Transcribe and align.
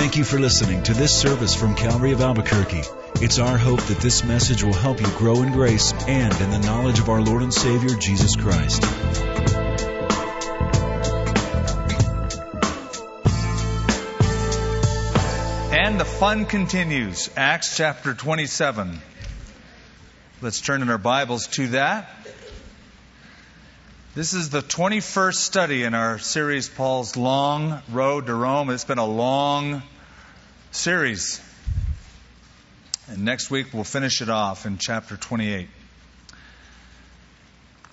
Thank 0.00 0.16
you 0.16 0.24
for 0.24 0.38
listening 0.38 0.82
to 0.84 0.94
this 0.94 1.14
service 1.14 1.54
from 1.54 1.74
Calvary 1.74 2.12
of 2.12 2.22
Albuquerque. 2.22 2.84
It's 3.16 3.38
our 3.38 3.58
hope 3.58 3.82
that 3.82 3.98
this 3.98 4.24
message 4.24 4.64
will 4.64 4.72
help 4.72 4.98
you 4.98 5.06
grow 5.18 5.42
in 5.42 5.52
grace 5.52 5.92
and 5.92 6.32
in 6.40 6.50
the 6.50 6.58
knowledge 6.58 6.98
of 7.00 7.10
our 7.10 7.20
Lord 7.20 7.42
and 7.42 7.52
Savior, 7.52 7.90
Jesus 7.90 8.34
Christ. 8.34 8.82
And 15.70 16.00
the 16.00 16.06
fun 16.06 16.46
continues. 16.46 17.28
Acts 17.36 17.76
chapter 17.76 18.14
27. 18.14 18.98
Let's 20.40 20.62
turn 20.62 20.80
in 20.80 20.88
our 20.88 20.96
Bibles 20.96 21.46
to 21.48 21.68
that. 21.68 22.08
This 24.12 24.32
is 24.32 24.50
the 24.50 24.60
21st 24.60 25.36
study 25.36 25.84
in 25.84 25.94
our 25.94 26.18
series, 26.18 26.68
Paul's 26.68 27.16
Long 27.16 27.80
Road 27.92 28.26
to 28.26 28.34
Rome. 28.34 28.68
It's 28.70 28.82
been 28.82 28.98
a 28.98 29.06
long 29.06 29.84
series. 30.72 31.40
And 33.06 33.24
next 33.24 33.52
week 33.52 33.68
we'll 33.72 33.84
finish 33.84 34.20
it 34.20 34.28
off 34.28 34.66
in 34.66 34.78
chapter 34.78 35.16
28. 35.16 35.68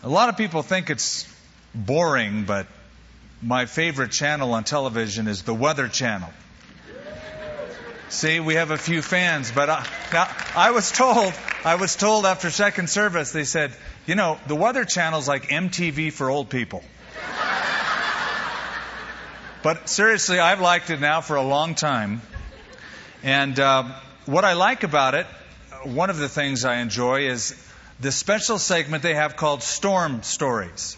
A 0.01 0.09
lot 0.09 0.29
of 0.29 0.37
people 0.37 0.63
think 0.63 0.89
it's 0.89 1.31
boring, 1.75 2.45
but 2.45 2.65
my 3.43 3.67
favorite 3.67 4.09
channel 4.09 4.55
on 4.55 4.63
television 4.63 5.27
is 5.27 5.43
the 5.43 5.53
Weather 5.53 5.87
Channel. 5.87 6.29
See, 8.09 8.39
we 8.39 8.55
have 8.55 8.71
a 8.71 8.77
few 8.79 9.03
fans, 9.03 9.51
but 9.51 9.69
I, 9.69 9.85
I 10.55 10.71
was 10.71 10.91
told, 10.91 11.31
I 11.63 11.75
was 11.75 11.95
told 11.95 12.25
after 12.25 12.49
second 12.49 12.89
service, 12.89 13.33
they 13.33 13.43
said, 13.43 13.71
you 14.07 14.15
know, 14.15 14.39
the 14.47 14.55
Weather 14.55 14.85
Channel's 14.85 15.27
like 15.27 15.49
MTV 15.49 16.13
for 16.13 16.29
old 16.29 16.49
people. 16.49 16.81
but 19.63 19.89
seriously, 19.89 20.39
I've 20.39 20.61
liked 20.61 20.89
it 20.89 21.01
now 21.01 21.19
for 21.19 21.35
a 21.35 21.43
long 21.43 21.75
time. 21.75 22.21
And 23.21 23.59
uh, 23.59 23.83
what 24.25 24.45
I 24.45 24.53
like 24.53 24.83
about 24.83 25.13
it, 25.13 25.27
one 25.83 26.09
of 26.09 26.17
the 26.17 26.29
things 26.29 26.63
I 26.63 26.77
enjoy 26.77 27.27
is 27.27 27.61
the 27.99 28.13
special 28.13 28.57
segment 28.57 29.03
they 29.03 29.13
have 29.13 29.35
called 29.35 29.61
Storm 29.61 30.23
Stories. 30.23 30.97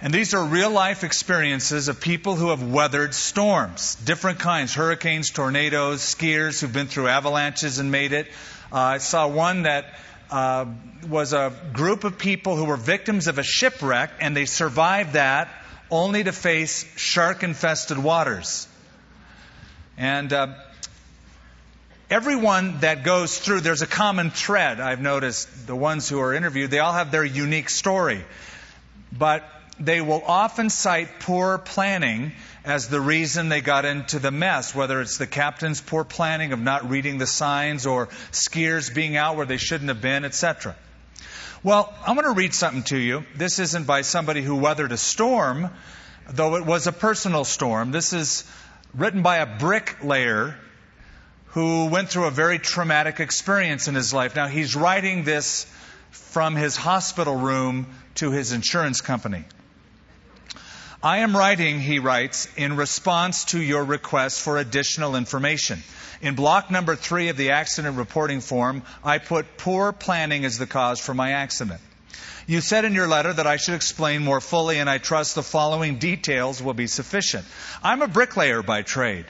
And 0.00 0.14
these 0.14 0.32
are 0.32 0.42
real 0.42 0.70
life 0.70 1.04
experiences 1.04 1.88
of 1.88 2.00
people 2.00 2.34
who 2.34 2.48
have 2.48 2.62
weathered 2.62 3.12
storms, 3.12 3.96
different 3.96 4.38
kinds 4.38 4.74
hurricanes, 4.74 5.28
tornadoes, 5.28 6.00
skiers 6.00 6.62
who've 6.62 6.72
been 6.72 6.86
through 6.86 7.08
avalanches 7.08 7.78
and 7.78 7.90
made 7.90 8.14
it. 8.14 8.26
Uh, 8.72 8.78
I 8.78 8.98
saw 8.98 9.28
one 9.28 9.64
that 9.64 9.92
uh, 10.30 10.66
was 11.08 11.32
a 11.32 11.52
group 11.72 12.04
of 12.04 12.18
people 12.18 12.56
who 12.56 12.64
were 12.64 12.76
victims 12.76 13.26
of 13.26 13.38
a 13.38 13.42
shipwreck, 13.42 14.10
and 14.20 14.36
they 14.36 14.46
survived 14.46 15.14
that 15.14 15.48
only 15.90 16.22
to 16.24 16.32
face 16.32 16.86
shark 16.96 17.42
infested 17.42 17.98
waters. 17.98 18.68
And 19.98 20.32
uh, 20.32 20.54
everyone 22.08 22.80
that 22.80 23.02
goes 23.04 23.38
through, 23.38 23.60
there's 23.60 23.82
a 23.82 23.86
common 23.86 24.30
thread. 24.30 24.80
I've 24.80 25.00
noticed 25.00 25.66
the 25.66 25.76
ones 25.76 26.08
who 26.08 26.20
are 26.20 26.32
interviewed, 26.32 26.70
they 26.70 26.78
all 26.78 26.92
have 26.92 27.10
their 27.10 27.24
unique 27.24 27.70
story. 27.70 28.24
But 29.12 29.44
they 29.80 30.02
will 30.02 30.22
often 30.26 30.68
cite 30.68 31.20
poor 31.20 31.56
planning 31.56 32.32
as 32.64 32.88
the 32.88 33.00
reason 33.00 33.48
they 33.48 33.62
got 33.62 33.86
into 33.86 34.18
the 34.18 34.30
mess, 34.30 34.74
whether 34.74 35.00
it's 35.00 35.16
the 35.16 35.26
captain's 35.26 35.80
poor 35.80 36.04
planning 36.04 36.52
of 36.52 36.60
not 36.60 36.90
reading 36.90 37.16
the 37.16 37.26
signs 37.26 37.86
or 37.86 38.08
skiers 38.30 38.94
being 38.94 39.16
out 39.16 39.36
where 39.36 39.46
they 39.46 39.56
shouldn't 39.56 39.88
have 39.88 40.02
been, 40.02 40.26
etc. 40.26 40.76
Well, 41.62 41.92
I'm 42.06 42.14
going 42.14 42.26
to 42.26 42.38
read 42.38 42.54
something 42.54 42.82
to 42.84 42.98
you. 42.98 43.24
This 43.34 43.58
isn't 43.58 43.86
by 43.86 44.02
somebody 44.02 44.42
who 44.42 44.56
weathered 44.56 44.92
a 44.92 44.98
storm, 44.98 45.70
though 46.28 46.56
it 46.56 46.66
was 46.66 46.86
a 46.86 46.92
personal 46.92 47.44
storm. 47.44 47.90
This 47.90 48.12
is 48.12 48.44
written 48.94 49.22
by 49.22 49.38
a 49.38 49.58
bricklayer 49.58 50.56
who 51.48 51.86
went 51.86 52.10
through 52.10 52.26
a 52.26 52.30
very 52.30 52.58
traumatic 52.58 53.18
experience 53.18 53.88
in 53.88 53.94
his 53.94 54.12
life. 54.12 54.36
Now, 54.36 54.46
he's 54.46 54.76
writing 54.76 55.24
this 55.24 55.66
from 56.10 56.54
his 56.54 56.76
hospital 56.76 57.34
room 57.34 57.86
to 58.16 58.30
his 58.30 58.52
insurance 58.52 59.00
company. 59.00 59.44
I 61.02 61.18
am 61.18 61.34
writing, 61.34 61.80
he 61.80 61.98
writes, 61.98 62.46
in 62.56 62.76
response 62.76 63.46
to 63.46 63.58
your 63.58 63.82
request 63.82 64.42
for 64.42 64.58
additional 64.58 65.16
information. 65.16 65.82
In 66.20 66.34
block 66.34 66.70
number 66.70 66.94
three 66.94 67.30
of 67.30 67.38
the 67.38 67.52
accident 67.52 67.96
reporting 67.96 68.42
form, 68.42 68.82
I 69.02 69.16
put 69.16 69.56
poor 69.56 69.92
planning 69.92 70.44
as 70.44 70.58
the 70.58 70.66
cause 70.66 71.00
for 71.00 71.14
my 71.14 71.32
accident. 71.32 71.80
You 72.46 72.60
said 72.60 72.84
in 72.84 72.92
your 72.92 73.08
letter 73.08 73.32
that 73.32 73.46
I 73.46 73.56
should 73.56 73.76
explain 73.76 74.22
more 74.22 74.42
fully, 74.42 74.78
and 74.78 74.90
I 74.90 74.98
trust 74.98 75.36
the 75.36 75.42
following 75.42 75.96
details 75.96 76.62
will 76.62 76.74
be 76.74 76.86
sufficient. 76.86 77.46
I'm 77.82 78.02
a 78.02 78.08
bricklayer 78.08 78.62
by 78.62 78.82
trade. 78.82 79.24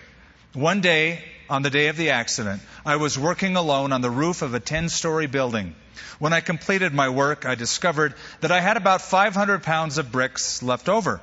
One 0.55 0.81
day, 0.81 1.23
on 1.49 1.63
the 1.63 1.71
day 1.71 1.87
of 1.87 1.97
the 1.97 2.11
accident, 2.11 2.63
I 2.85 2.97
was 2.97 3.17
working 3.17 3.55
alone 3.55 3.93
on 3.93 4.01
the 4.01 4.11
roof 4.11 4.43
of 4.43 4.55
a 4.55 4.61
10 4.61 4.89
story 4.89 5.29
building. 5.29 5.77
When 6.19 6.33
I 6.33 6.41
completed 6.41 6.93
my 6.93 7.11
work, 7.11 7.47
I 7.47 7.55
discovered 7.55 8.15
that 8.41 8.51
I 8.51 8.59
had 8.61 8.77
about 8.77 9.03
500 9.03 9.63
pounds 9.63 9.99
of 9.99 10.11
bricks 10.11 10.65
left 10.65 10.89
over. 10.89 11.21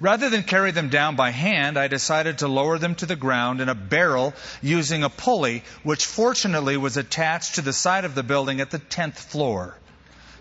Rather 0.00 0.28
than 0.30 0.42
carry 0.42 0.70
them 0.70 0.88
down 0.88 1.16
by 1.16 1.30
hand, 1.30 1.78
I 1.78 1.88
decided 1.88 2.38
to 2.38 2.48
lower 2.48 2.78
them 2.78 2.94
to 2.96 3.06
the 3.06 3.16
ground 3.16 3.60
in 3.60 3.68
a 3.68 3.74
barrel 3.74 4.34
using 4.60 5.04
a 5.04 5.08
pulley, 5.08 5.62
which 5.82 6.06
fortunately 6.06 6.76
was 6.76 6.96
attached 6.96 7.54
to 7.54 7.62
the 7.62 7.72
side 7.72 8.04
of 8.04 8.14
the 8.14 8.22
building 8.22 8.60
at 8.60 8.70
the 8.70 8.78
10th 8.78 9.16
floor. 9.16 9.76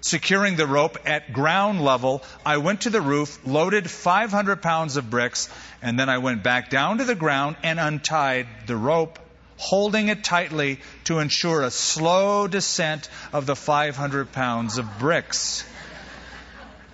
Securing 0.01 0.55
the 0.55 0.65
rope 0.65 0.97
at 1.05 1.31
ground 1.31 1.79
level, 1.79 2.23
I 2.43 2.57
went 2.57 2.81
to 2.81 2.89
the 2.89 3.01
roof, 3.01 3.37
loaded 3.45 3.89
500 3.89 4.61
pounds 4.61 4.97
of 4.97 5.11
bricks, 5.11 5.47
and 5.81 5.99
then 5.99 6.09
I 6.09 6.17
went 6.17 6.41
back 6.41 6.71
down 6.71 6.97
to 6.97 7.03
the 7.03 7.13
ground 7.13 7.55
and 7.61 7.79
untied 7.79 8.47
the 8.65 8.75
rope, 8.75 9.19
holding 9.57 10.07
it 10.07 10.23
tightly 10.23 10.79
to 11.03 11.19
ensure 11.19 11.61
a 11.61 11.69
slow 11.69 12.47
descent 12.47 13.09
of 13.31 13.45
the 13.45 13.55
500 13.55 14.31
pounds 14.31 14.79
of 14.79 14.97
bricks. 14.97 15.63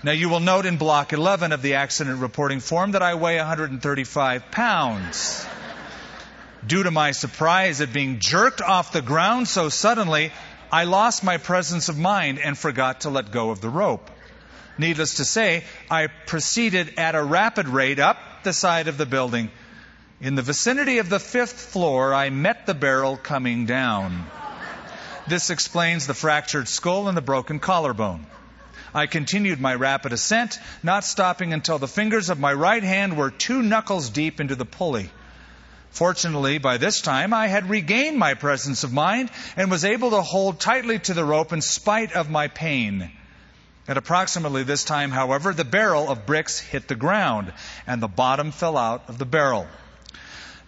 Now, 0.03 0.11
you 0.11 0.29
will 0.29 0.39
note 0.39 0.67
in 0.67 0.77
block 0.77 1.11
11 1.11 1.51
of 1.51 1.63
the 1.63 1.73
accident 1.75 2.21
reporting 2.21 2.59
form 2.59 2.91
that 2.91 3.01
I 3.01 3.15
weigh 3.15 3.37
135 3.37 4.51
pounds. 4.51 5.43
Due 6.65 6.83
to 6.83 6.91
my 6.91 7.11
surprise 7.11 7.81
at 7.81 7.93
being 7.93 8.19
jerked 8.19 8.61
off 8.61 8.91
the 8.91 9.01
ground 9.01 9.47
so 9.47 9.69
suddenly, 9.69 10.31
I 10.71 10.83
lost 10.83 11.23
my 11.23 11.37
presence 11.37 11.89
of 11.89 11.97
mind 11.97 12.37
and 12.37 12.55
forgot 12.55 13.01
to 13.01 13.09
let 13.09 13.31
go 13.31 13.49
of 13.49 13.59
the 13.59 13.69
rope. 13.69 14.11
Needless 14.77 15.15
to 15.15 15.25
say, 15.25 15.63
I 15.89 16.07
proceeded 16.07 16.93
at 16.97 17.15
a 17.15 17.23
rapid 17.23 17.67
rate 17.67 17.97
up 17.97 18.17
the 18.43 18.53
side 18.53 18.87
of 18.87 18.99
the 18.99 19.07
building. 19.07 19.49
In 20.21 20.35
the 20.35 20.43
vicinity 20.43 20.99
of 20.99 21.09
the 21.09 21.19
fifth 21.19 21.59
floor, 21.59 22.13
I 22.13 22.29
met 22.29 22.67
the 22.67 22.75
barrel 22.75 23.17
coming 23.17 23.65
down. 23.65 24.27
This 25.27 25.49
explains 25.49 26.05
the 26.05 26.13
fractured 26.13 26.67
skull 26.67 27.07
and 27.07 27.17
the 27.17 27.21
broken 27.21 27.59
collarbone. 27.59 28.27
I 28.93 29.07
continued 29.07 29.59
my 29.59 29.75
rapid 29.75 30.13
ascent, 30.13 30.59
not 30.83 31.03
stopping 31.03 31.53
until 31.53 31.79
the 31.79 31.87
fingers 31.87 32.29
of 32.29 32.39
my 32.39 32.53
right 32.53 32.83
hand 32.83 33.17
were 33.17 33.31
two 33.31 33.61
knuckles 33.61 34.09
deep 34.09 34.39
into 34.39 34.55
the 34.55 34.65
pulley. 34.65 35.09
Fortunately, 35.91 36.57
by 36.57 36.77
this 36.77 37.01
time, 37.01 37.33
I 37.33 37.47
had 37.47 37.69
regained 37.69 38.17
my 38.17 38.35
presence 38.35 38.83
of 38.83 38.93
mind 38.93 39.31
and 39.55 39.71
was 39.71 39.85
able 39.85 40.11
to 40.11 40.21
hold 40.21 40.59
tightly 40.59 40.99
to 40.99 41.13
the 41.13 41.25
rope 41.25 41.53
in 41.53 41.61
spite 41.61 42.13
of 42.13 42.29
my 42.29 42.47
pain. 42.47 43.11
At 43.87 43.97
approximately 43.97 44.63
this 44.63 44.83
time, 44.83 45.11
however, 45.11 45.53
the 45.53 45.63
barrel 45.63 46.09
of 46.09 46.25
bricks 46.25 46.59
hit 46.59 46.87
the 46.87 46.95
ground 46.95 47.53
and 47.87 48.01
the 48.01 48.07
bottom 48.07 48.51
fell 48.51 48.77
out 48.77 49.03
of 49.07 49.17
the 49.17 49.25
barrel. 49.25 49.65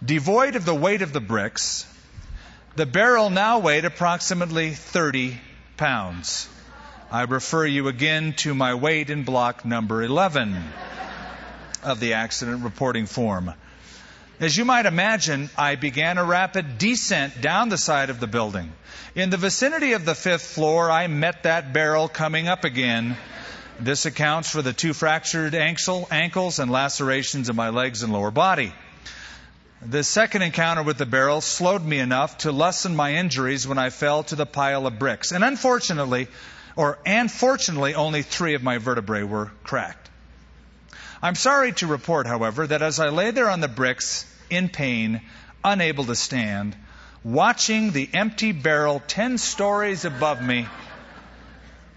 Devoid 0.04 0.56
of 0.56 0.64
the 0.64 0.74
weight 0.74 1.02
of 1.02 1.12
the 1.12 1.20
bricks, 1.20 1.86
the 2.76 2.86
barrel 2.86 3.28
now 3.28 3.58
weighed 3.58 3.84
approximately 3.84 4.72
30 4.72 5.38
pounds. 5.76 6.48
I 7.12 7.22
refer 7.22 7.66
you 7.66 7.88
again 7.88 8.34
to 8.34 8.54
my 8.54 8.74
weight 8.74 9.10
in 9.10 9.24
block 9.24 9.64
number 9.64 10.00
11 10.00 10.56
of 11.82 11.98
the 11.98 12.12
accident 12.12 12.62
reporting 12.62 13.06
form. 13.06 13.52
As 14.38 14.56
you 14.56 14.64
might 14.64 14.86
imagine, 14.86 15.50
I 15.58 15.74
began 15.74 16.18
a 16.18 16.24
rapid 16.24 16.78
descent 16.78 17.40
down 17.40 17.68
the 17.68 17.78
side 17.78 18.10
of 18.10 18.20
the 18.20 18.28
building. 18.28 18.72
In 19.16 19.30
the 19.30 19.36
vicinity 19.36 19.94
of 19.94 20.04
the 20.04 20.14
fifth 20.14 20.54
floor, 20.54 20.88
I 20.88 21.08
met 21.08 21.42
that 21.42 21.72
barrel 21.72 22.06
coming 22.06 22.46
up 22.46 22.62
again. 22.62 23.16
This 23.80 24.06
accounts 24.06 24.48
for 24.48 24.62
the 24.62 24.72
two 24.72 24.92
fractured 24.92 25.56
ankle, 25.56 26.06
ankles 26.12 26.60
and 26.60 26.70
lacerations 26.70 27.48
in 27.48 27.56
my 27.56 27.70
legs 27.70 28.04
and 28.04 28.12
lower 28.12 28.30
body. 28.30 28.72
The 29.82 30.04
second 30.04 30.42
encounter 30.42 30.84
with 30.84 30.98
the 30.98 31.06
barrel 31.06 31.40
slowed 31.40 31.84
me 31.84 31.98
enough 31.98 32.38
to 32.38 32.52
lessen 32.52 32.94
my 32.94 33.14
injuries 33.14 33.66
when 33.66 33.78
I 33.78 33.90
fell 33.90 34.22
to 34.24 34.36
the 34.36 34.46
pile 34.46 34.86
of 34.86 35.00
bricks. 35.00 35.32
And 35.32 35.42
unfortunately, 35.42 36.28
or 36.80 36.98
and 37.04 37.30
fortunately 37.30 37.94
only 37.94 38.22
three 38.22 38.54
of 38.54 38.62
my 38.62 38.78
vertebrae 38.78 39.22
were 39.22 39.50
cracked. 39.62 40.08
I'm 41.20 41.34
sorry 41.34 41.72
to 41.74 41.86
report, 41.86 42.26
however, 42.26 42.66
that 42.66 42.80
as 42.80 42.98
I 42.98 43.10
lay 43.10 43.32
there 43.32 43.50
on 43.50 43.60
the 43.60 43.68
bricks 43.68 44.24
in 44.48 44.70
pain, 44.70 45.20
unable 45.62 46.06
to 46.06 46.16
stand, 46.16 46.74
watching 47.22 47.90
the 47.90 48.08
empty 48.14 48.52
barrel 48.52 49.02
10 49.06 49.36
stories 49.36 50.06
above 50.06 50.42
me, 50.42 50.66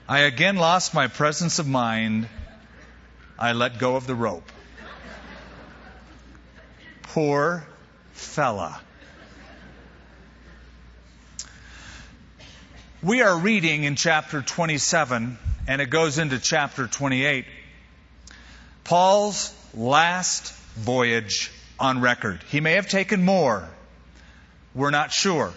I 0.09 0.19
again 0.19 0.57
lost 0.57 0.93
my 0.93 1.07
presence 1.07 1.59
of 1.59 1.67
mind. 1.67 2.27
I 3.39 3.53
let 3.53 3.79
go 3.79 3.95
of 3.95 4.05
the 4.05 4.15
rope. 4.15 4.51
Poor 7.03 7.65
fella. 8.11 8.81
We 13.03 13.21
are 13.21 13.37
reading 13.37 13.83
in 13.83 13.97
chapter 13.97 14.41
27, 14.41 15.37
and 15.67 15.81
it 15.81 15.89
goes 15.89 16.19
into 16.19 16.39
chapter 16.39 16.87
28. 16.87 17.43
Paul's 18.85 19.53
last 19.73 20.53
voyage 20.77 21.51
on 21.77 21.99
record. 21.99 22.41
He 22.47 22.61
may 22.61 22.75
have 22.75 22.87
taken 22.87 23.21
more. 23.21 23.67
We're 24.73 24.89
not 24.89 25.11
sure. 25.11 25.51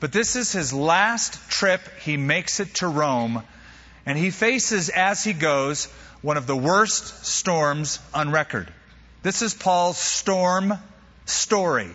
But 0.00 0.12
this 0.12 0.36
is 0.36 0.52
his 0.52 0.74
last 0.74 1.48
trip. 1.48 1.80
He 2.02 2.18
makes 2.18 2.60
it 2.60 2.74
to 2.74 2.88
Rome, 2.88 3.42
and 4.04 4.18
he 4.18 4.28
faces, 4.28 4.90
as 4.90 5.24
he 5.24 5.32
goes, 5.32 5.86
one 6.20 6.36
of 6.36 6.46
the 6.46 6.54
worst 6.54 7.24
storms 7.24 8.00
on 8.12 8.30
record. 8.30 8.70
This 9.22 9.40
is 9.40 9.54
Paul's 9.54 9.96
storm 9.96 10.74
story. 11.24 11.88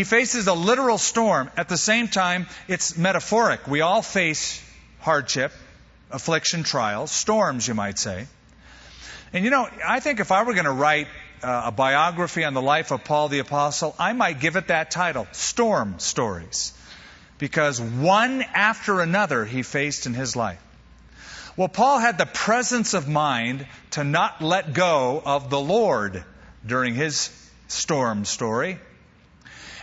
He 0.00 0.04
faces 0.04 0.46
a 0.46 0.54
literal 0.54 0.96
storm. 0.96 1.50
At 1.58 1.68
the 1.68 1.76
same 1.76 2.08
time, 2.08 2.46
it's 2.68 2.96
metaphoric. 2.96 3.68
We 3.68 3.82
all 3.82 4.00
face 4.00 4.58
hardship, 5.00 5.52
affliction, 6.10 6.62
trials, 6.62 7.10
storms, 7.10 7.68
you 7.68 7.74
might 7.74 7.98
say. 7.98 8.26
And 9.34 9.44
you 9.44 9.50
know, 9.50 9.68
I 9.86 10.00
think 10.00 10.18
if 10.18 10.32
I 10.32 10.42
were 10.44 10.54
going 10.54 10.64
to 10.64 10.72
write 10.72 11.06
uh, 11.42 11.64
a 11.66 11.70
biography 11.70 12.44
on 12.44 12.54
the 12.54 12.62
life 12.62 12.92
of 12.92 13.04
Paul 13.04 13.28
the 13.28 13.40
Apostle, 13.40 13.94
I 13.98 14.14
might 14.14 14.40
give 14.40 14.56
it 14.56 14.68
that 14.68 14.90
title 14.90 15.28
Storm 15.32 15.98
Stories. 15.98 16.72
Because 17.36 17.78
one 17.78 18.40
after 18.40 19.02
another 19.02 19.44
he 19.44 19.62
faced 19.62 20.06
in 20.06 20.14
his 20.14 20.34
life. 20.34 20.62
Well, 21.58 21.68
Paul 21.68 21.98
had 21.98 22.16
the 22.16 22.24
presence 22.24 22.94
of 22.94 23.06
mind 23.06 23.66
to 23.90 24.02
not 24.02 24.40
let 24.40 24.72
go 24.72 25.22
of 25.22 25.50
the 25.50 25.60
Lord 25.60 26.24
during 26.66 26.94
his 26.94 27.28
storm 27.68 28.24
story. 28.24 28.78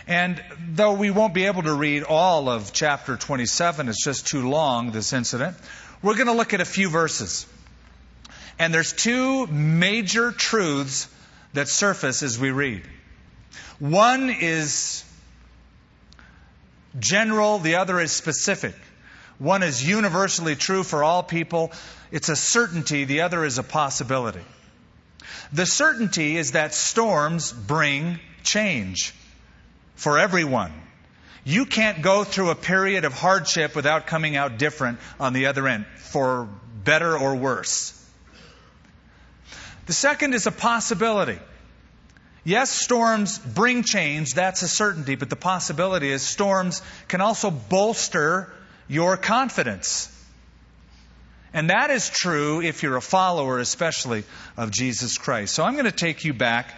And 0.08 0.42
though 0.70 0.94
we 0.94 1.10
won't 1.10 1.34
be 1.34 1.44
able 1.44 1.62
to 1.64 1.74
read 1.74 2.02
all 2.02 2.48
of 2.48 2.72
chapter 2.72 3.18
27, 3.18 3.90
it's 3.90 4.02
just 4.02 4.26
too 4.26 4.48
long, 4.48 4.90
this 4.90 5.12
incident, 5.12 5.54
we're 6.02 6.14
going 6.14 6.28
to 6.28 6.32
look 6.32 6.54
at 6.54 6.62
a 6.62 6.64
few 6.64 6.88
verses. 6.88 7.46
And 8.58 8.72
there's 8.72 8.94
two 8.94 9.46
major 9.48 10.32
truths 10.32 11.08
that 11.52 11.68
surface 11.68 12.22
as 12.22 12.38
we 12.38 12.50
read. 12.50 12.84
One 13.78 14.30
is 14.30 15.04
general, 16.98 17.58
the 17.58 17.74
other 17.74 18.00
is 18.00 18.10
specific. 18.10 18.74
One 19.38 19.62
is 19.62 19.86
universally 19.86 20.56
true 20.56 20.84
for 20.84 21.04
all 21.04 21.22
people. 21.22 21.70
It's 22.10 22.30
a 22.30 22.36
certainty, 22.36 23.04
the 23.04 23.20
other 23.20 23.44
is 23.44 23.58
a 23.58 23.62
possibility. 23.62 24.44
The 25.52 25.66
certainty 25.66 26.38
is 26.38 26.52
that 26.52 26.72
storms 26.72 27.52
bring 27.52 28.20
change 28.42 29.14
for 29.98 30.18
everyone. 30.18 30.72
You 31.44 31.66
can't 31.66 32.02
go 32.02 32.22
through 32.22 32.50
a 32.50 32.54
period 32.54 33.04
of 33.04 33.12
hardship 33.12 33.74
without 33.74 34.06
coming 34.06 34.36
out 34.36 34.58
different 34.58 34.98
on 35.18 35.32
the 35.32 35.46
other 35.46 35.66
end, 35.66 35.86
for 35.96 36.48
better 36.84 37.18
or 37.18 37.34
worse. 37.34 37.94
The 39.86 39.92
second 39.92 40.34
is 40.34 40.46
a 40.46 40.52
possibility. 40.52 41.38
Yes, 42.44 42.70
storms 42.70 43.38
bring 43.38 43.82
change, 43.82 44.34
that's 44.34 44.62
a 44.62 44.68
certainty, 44.68 45.16
but 45.16 45.30
the 45.30 45.36
possibility 45.36 46.10
is 46.10 46.22
storms 46.22 46.80
can 47.08 47.20
also 47.20 47.50
bolster 47.50 48.52
your 48.86 49.16
confidence. 49.16 50.14
And 51.52 51.70
that 51.70 51.90
is 51.90 52.08
true 52.08 52.60
if 52.60 52.84
you're 52.84 52.96
a 52.96 53.02
follower, 53.02 53.58
especially 53.58 54.22
of 54.56 54.70
Jesus 54.70 55.18
Christ. 55.18 55.54
So 55.54 55.64
I'm 55.64 55.72
going 55.72 55.86
to 55.86 55.92
take 55.92 56.24
you 56.24 56.34
back, 56.34 56.72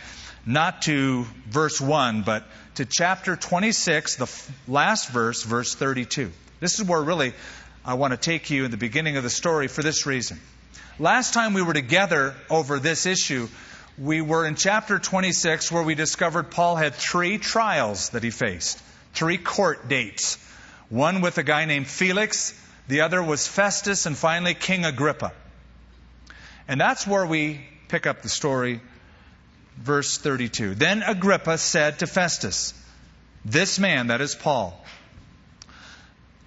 not 0.47 0.83
to 0.83 1.27
verse 1.49 1.81
1, 1.81 2.23
but 2.23 2.45
to 2.77 2.85
chapter 2.85 3.37
26, 3.37 4.17
the 4.17 4.31
last 4.67 5.11
verse, 5.11 5.43
verse 5.43 5.75
32. 5.75 6.31
This 6.61 6.79
is 6.79 6.87
where 6.87 7.03
really 7.03 7.33
I 7.85 7.95
want 7.95 8.13
to 8.13 8.17
take 8.17 8.51
you 8.51 8.65
in 8.65 8.71
the 8.71 8.77
beginning 8.77 9.17
of 9.17 9.23
the 9.23 9.31
story 9.31 9.69
for 9.69 9.83
this 9.83 10.07
reason. 10.07 10.39
Last 10.99 11.33
time 11.33 11.55
we 11.55 11.63
were 11.63 11.73
together 11.73 12.35
over 12.51 12.79
this 12.79 13.07
issue, 13.07 13.49
we 13.99 14.21
were 14.21 14.47
in 14.47 14.55
chapter 14.55 14.99
26 14.99 15.73
where 15.73 15.83
we 15.83 15.95
discovered 15.95 16.51
Paul 16.51 16.77
had 16.77 16.95
three 16.95 17.39
trials 17.39 18.11
that 18.11 18.23
he 18.23 18.31
faced, 18.31 18.79
three 19.15 19.39
court 19.39 19.89
dates. 19.89 20.37
One 20.89 21.21
with 21.21 21.39
a 21.39 21.43
guy 21.43 21.65
named 21.65 21.87
Felix, 21.87 22.55
the 22.89 23.03
other 23.03 23.23
was 23.23 23.47
Festus, 23.47 24.07
and 24.07 24.17
finally 24.17 24.55
King 24.55 24.85
Agrippa. 24.85 25.33
And 26.67 26.81
that's 26.81 27.07
where 27.07 27.25
we 27.25 27.61
pick 27.89 28.07
up 28.07 28.23
the 28.23 28.29
story, 28.29 28.81
verse 29.77 30.19
32. 30.19 30.75
Then 30.75 31.03
Agrippa 31.03 31.59
said 31.59 31.99
to 32.01 32.07
Festus, 32.07 32.75
This 33.45 33.79
man, 33.79 34.09
that 34.09 34.21
is 34.21 34.35
Paul, 34.35 34.85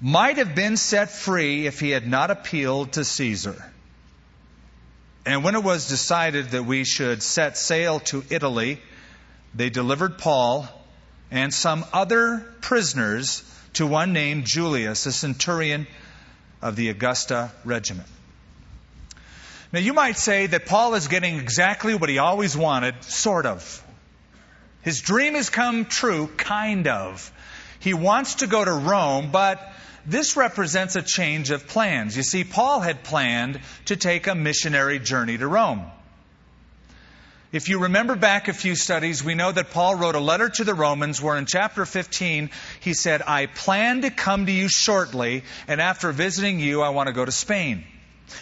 might 0.01 0.37
have 0.37 0.53
been 0.55 0.77
set 0.77 1.11
free 1.11 1.65
if 1.65 1.79
he 1.79 1.91
had 1.91 2.07
not 2.07 2.29
appealed 2.29 2.93
to 2.93 3.03
Caesar. 3.03 3.71
And 5.25 5.43
when 5.43 5.55
it 5.55 5.63
was 5.63 5.87
decided 5.87 6.51
that 6.51 6.65
we 6.65 6.83
should 6.83 7.23
set 7.23 7.57
sail 7.57 8.01
to 8.01 8.23
Italy, 8.29 8.81
they 9.55 9.69
delivered 9.69 10.17
Paul 10.17 10.67
and 11.31 11.53
some 11.53 11.85
other 11.93 12.39
prisoners 12.61 13.43
to 13.73 13.87
one 13.87 14.13
named 14.13 14.45
Julius, 14.45 15.05
a 15.05 15.11
centurion 15.11 15.87
of 16.61 16.75
the 16.75 16.89
Augusta 16.89 17.51
regiment. 17.63 18.07
Now, 19.73 19.79
you 19.79 19.93
might 19.93 20.19
say 20.19 20.45
that 20.45 20.67
Paul 20.67 20.93
is 20.93 21.07
getting 21.07 21.39
exactly 21.39 21.95
what 21.95 22.07
he 22.07 22.19
always 22.19 22.55
wanted, 22.55 23.03
sort 23.03 23.47
of. 23.47 23.83
His 24.83 25.01
dream 25.01 25.33
has 25.33 25.49
come 25.49 25.85
true, 25.85 26.27
kind 26.37 26.87
of. 26.87 27.31
He 27.79 27.95
wants 27.95 28.35
to 28.35 28.47
go 28.47 28.63
to 28.63 28.71
Rome, 28.71 29.31
but 29.31 29.59
this 30.05 30.37
represents 30.37 30.95
a 30.95 31.01
change 31.01 31.49
of 31.49 31.65
plans. 31.65 32.15
You 32.15 32.21
see, 32.21 32.43
Paul 32.43 32.81
had 32.81 33.03
planned 33.03 33.61
to 33.85 33.95
take 33.95 34.27
a 34.27 34.35
missionary 34.35 34.99
journey 34.99 35.39
to 35.39 35.47
Rome. 35.47 35.83
If 37.51 37.67
you 37.67 37.79
remember 37.79 38.15
back 38.15 38.49
a 38.49 38.53
few 38.53 38.75
studies, 38.75 39.23
we 39.23 39.33
know 39.33 39.51
that 39.51 39.71
Paul 39.71 39.95
wrote 39.95 40.15
a 40.15 40.19
letter 40.19 40.49
to 40.49 40.63
the 40.63 40.75
Romans 40.75 41.19
where 41.19 41.37
in 41.37 41.47
chapter 41.47 41.85
15 41.87 42.51
he 42.81 42.93
said, 42.93 43.23
I 43.23 43.47
plan 43.47 44.01
to 44.01 44.11
come 44.11 44.45
to 44.45 44.51
you 44.51 44.69
shortly, 44.69 45.43
and 45.67 45.81
after 45.81 46.11
visiting 46.11 46.59
you, 46.59 46.83
I 46.83 46.89
want 46.89 47.07
to 47.07 47.13
go 47.13 47.25
to 47.25 47.31
Spain. 47.31 47.85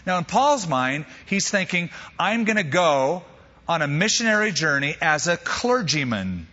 Now, 0.06 0.18
in 0.18 0.26
Paul's 0.26 0.68
mind, 0.68 1.06
he's 1.26 1.50
thinking, 1.50 1.90
I'm 2.20 2.44
going 2.44 2.58
to 2.58 2.64
go 2.64 3.24
on 3.68 3.82
a 3.82 3.88
missionary 3.88 4.52
journey 4.52 4.96
as 5.02 5.28
a 5.28 5.38
clergyman. 5.38 6.48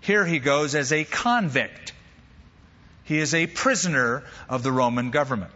Here 0.00 0.24
he 0.24 0.38
goes 0.38 0.74
as 0.74 0.92
a 0.92 1.04
convict. 1.04 1.92
He 3.04 3.18
is 3.18 3.34
a 3.34 3.46
prisoner 3.46 4.24
of 4.48 4.62
the 4.62 4.72
Roman 4.72 5.10
government. 5.10 5.50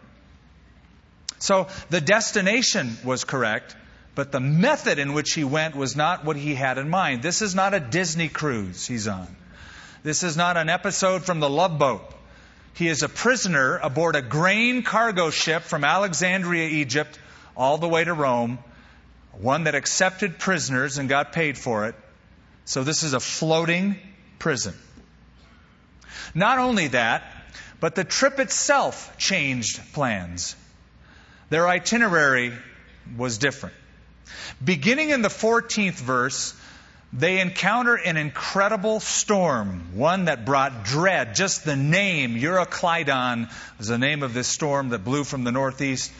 So 1.39 1.67
the 1.89 2.01
destination 2.01 2.97
was 3.03 3.23
correct, 3.23 3.75
but 4.13 4.31
the 4.31 4.39
method 4.39 4.99
in 4.99 5.13
which 5.13 5.33
he 5.33 5.43
went 5.43 5.75
was 5.75 5.95
not 5.95 6.25
what 6.25 6.35
he 6.35 6.53
had 6.53 6.77
in 6.77 6.89
mind. 6.89 7.23
This 7.23 7.41
is 7.41 7.55
not 7.55 7.73
a 7.73 7.79
Disney 7.79 8.27
cruise 8.27 8.85
he's 8.85 9.07
on. 9.07 9.27
This 10.03 10.23
is 10.23 10.37
not 10.37 10.57
an 10.57 10.69
episode 10.69 11.23
from 11.23 11.39
the 11.39 11.49
Love 11.49 11.79
Boat. 11.79 12.13
He 12.73 12.87
is 12.87 13.03
a 13.03 13.09
prisoner 13.09 13.77
aboard 13.77 14.15
a 14.15 14.21
grain 14.21 14.83
cargo 14.83 15.29
ship 15.29 15.63
from 15.63 15.83
Alexandria, 15.83 16.67
Egypt, 16.67 17.19
all 17.55 17.77
the 17.77 17.89
way 17.89 18.03
to 18.03 18.13
Rome, 18.13 18.59
one 19.33 19.65
that 19.65 19.75
accepted 19.75 20.39
prisoners 20.39 20.97
and 20.97 21.09
got 21.09 21.33
paid 21.33 21.57
for 21.57 21.87
it. 21.87 21.95
So 22.65 22.83
this 22.83 23.03
is 23.03 23.13
a 23.13 23.19
floating 23.19 23.97
prison. 24.37 24.75
Not 26.33 26.59
only 26.59 26.87
that, 26.89 27.23
but 27.79 27.95
the 27.95 28.03
trip 28.03 28.39
itself 28.39 29.17
changed 29.17 29.79
plans. 29.93 30.55
Their 31.49 31.67
itinerary 31.67 32.53
was 33.17 33.37
different. 33.37 33.75
Beginning 34.63 35.09
in 35.09 35.21
the 35.21 35.29
14th 35.29 35.95
verse, 35.95 36.53
they 37.11 37.39
encounter 37.39 37.95
an 37.95 38.17
incredible 38.17 38.99
storm, 38.99 39.95
one 39.95 40.25
that 40.25 40.45
brought 40.45 40.83
dread. 40.85 41.33
Just 41.33 41.65
the 41.65 41.75
name, 41.75 42.35
Euroclydon, 42.35 43.51
was 43.77 43.87
the 43.87 43.97
name 43.97 44.21
of 44.21 44.33
this 44.33 44.47
storm 44.47 44.89
that 44.89 45.03
blew 45.03 45.23
from 45.23 45.43
the 45.43 45.51
northeast, 45.51 46.11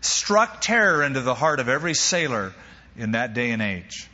struck 0.00 0.62
terror 0.62 1.02
into 1.02 1.20
the 1.20 1.34
heart 1.34 1.60
of 1.60 1.68
every 1.68 1.94
sailor 1.94 2.54
in 2.96 3.12
that 3.12 3.34
day 3.34 3.50
and 3.50 3.60
age. 3.60 4.08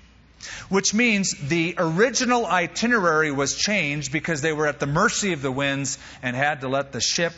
Which 0.69 0.93
means 0.93 1.33
the 1.33 1.77
original 1.79 2.45
itinerary 2.45 3.31
was 3.31 3.55
changed 3.57 4.13
because 4.13 4.43
they 4.43 4.53
were 4.53 4.67
at 4.67 4.81
the 4.81 4.87
mercy 4.87 5.33
of 5.33 5.43
the 5.43 5.53
winds 5.53 5.99
and 6.23 6.35
had 6.35 6.63
to 6.63 6.69
let 6.69 6.93
the 6.93 7.01
ship 7.01 7.33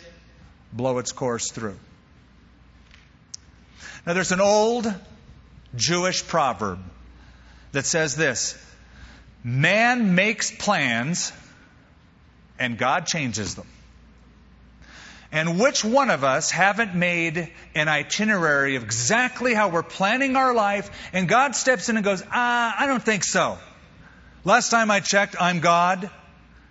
blow 0.73 0.99
its 0.99 1.13
course 1.13 1.51
through. 1.51 1.79
Now, 4.07 4.15
there's 4.15 4.33
an 4.33 4.41
old 4.41 4.93
Jewish 5.77 6.27
proverb 6.27 6.79
that 7.73 7.85
says 7.85 8.17
this 8.17 8.57
Man 9.45 10.15
makes 10.15 10.51
plans 10.51 11.33
and 12.59 12.77
God 12.77 13.07
changes 13.07 13.55
them. 13.55 13.67
And 15.31 15.61
which 15.61 15.85
one 15.85 16.11
of 16.11 16.25
us 16.25 16.51
haven't 16.51 16.95
made 16.95 17.53
an 17.75 17.89
itinerary 17.89 18.77
of 18.77 18.83
exactly 18.83 19.53
how 19.53 19.69
we're 19.69 19.83
planning 19.83 20.37
our 20.37 20.55
life, 20.55 20.91
and 21.13 21.29
God 21.29 21.55
steps 21.55 21.91
in 21.91 21.97
and 21.97 22.05
goes, 22.05 22.23
Ah, 22.31 22.75
I 22.79 22.87
don't 22.87 23.03
think 23.03 23.25
so. 23.25 23.59
Last 24.45 24.71
time 24.71 24.91
I 24.91 25.01
checked, 25.01 25.37
I'm 25.39 25.61
God. 25.61 26.11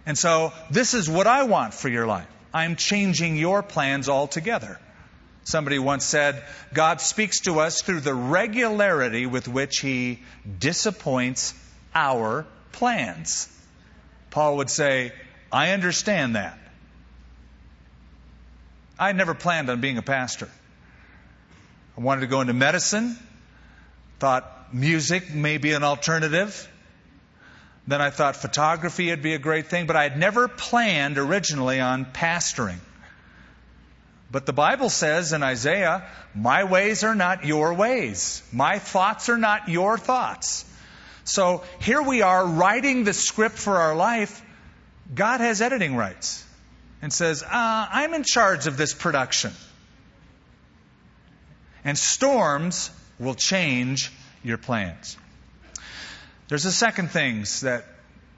And 0.07 0.17
so 0.17 0.53
this 0.71 0.93
is 0.95 1.07
what 1.07 1.27
I 1.27 1.43
want 1.43 1.73
for 1.73 1.89
your 1.89 2.07
life. 2.07 2.27
I'm 2.53 2.75
changing 2.75 3.35
your 3.35 3.61
plans 3.61 4.09
altogether. 4.09 4.79
Somebody 5.43 5.77
once 5.77 6.03
said, 6.03 6.43
God 6.73 6.99
speaks 6.99 7.41
to 7.41 7.59
us 7.59 7.81
through 7.81 7.99
the 7.99 8.13
regularity 8.13 9.27
with 9.27 9.47
which 9.47 9.79
he 9.79 10.23
disappoints 10.59 11.53
our 11.93 12.45
plans. 12.71 13.47
Paul 14.29 14.57
would 14.57 14.69
say, 14.69 15.11
I 15.51 15.71
understand 15.71 16.35
that. 16.35 16.57
I 18.99 19.11
never 19.11 19.33
planned 19.33 19.69
on 19.69 19.81
being 19.81 19.97
a 19.97 20.01
pastor. 20.01 20.49
I 21.97 22.01
wanted 22.01 22.21
to 22.21 22.27
go 22.27 22.41
into 22.41 22.53
medicine, 22.53 23.17
thought 24.19 24.73
music 24.73 25.33
may 25.33 25.57
be 25.57 25.73
an 25.73 25.83
alternative. 25.83 26.67
Then 27.87 28.01
I 28.01 28.09
thought 28.09 28.35
photography 28.35 29.09
would 29.09 29.21
be 29.21 29.33
a 29.33 29.39
great 29.39 29.67
thing, 29.67 29.87
but 29.87 29.95
I 29.95 30.03
had 30.03 30.17
never 30.17 30.47
planned 30.47 31.17
originally 31.17 31.79
on 31.79 32.05
pastoring. 32.05 32.79
But 34.29 34.45
the 34.45 34.53
Bible 34.53 34.89
says 34.89 35.31
in 35.31 35.41
Isaiah, 35.41 36.05
My 36.35 36.65
ways 36.65 37.03
are 37.03 37.15
not 37.15 37.45
your 37.45 37.73
ways. 37.73 38.43
My 38.51 38.79
thoughts 38.79 39.29
are 39.29 39.37
not 39.37 39.69
your 39.69 39.97
thoughts. 39.97 40.65
So 41.27 41.61
here 41.81 42.01
we 42.01 42.21
are 42.21 42.45
writing 42.45 43.03
the 43.03 43.13
script 43.13 43.57
for 43.57 43.75
our 43.75 43.95
life. 43.97 44.41
God 45.13 45.41
has 45.41 45.61
editing 45.61 45.93
rights 45.93 46.41
and 47.01 47.11
says, 47.11 47.43
uh, 47.43 47.47
I'm 47.51 48.13
in 48.13 48.23
charge 48.23 48.65
of 48.65 48.77
this 48.77 48.93
production. 48.93 49.51
And 51.83 51.97
storms 51.97 52.89
will 53.19 53.35
change 53.35 54.09
your 54.41 54.57
plans. 54.57 55.17
There's 56.47 56.65
a 56.65 56.71
second 56.71 57.11
thing 57.11 57.43
that 57.61 57.83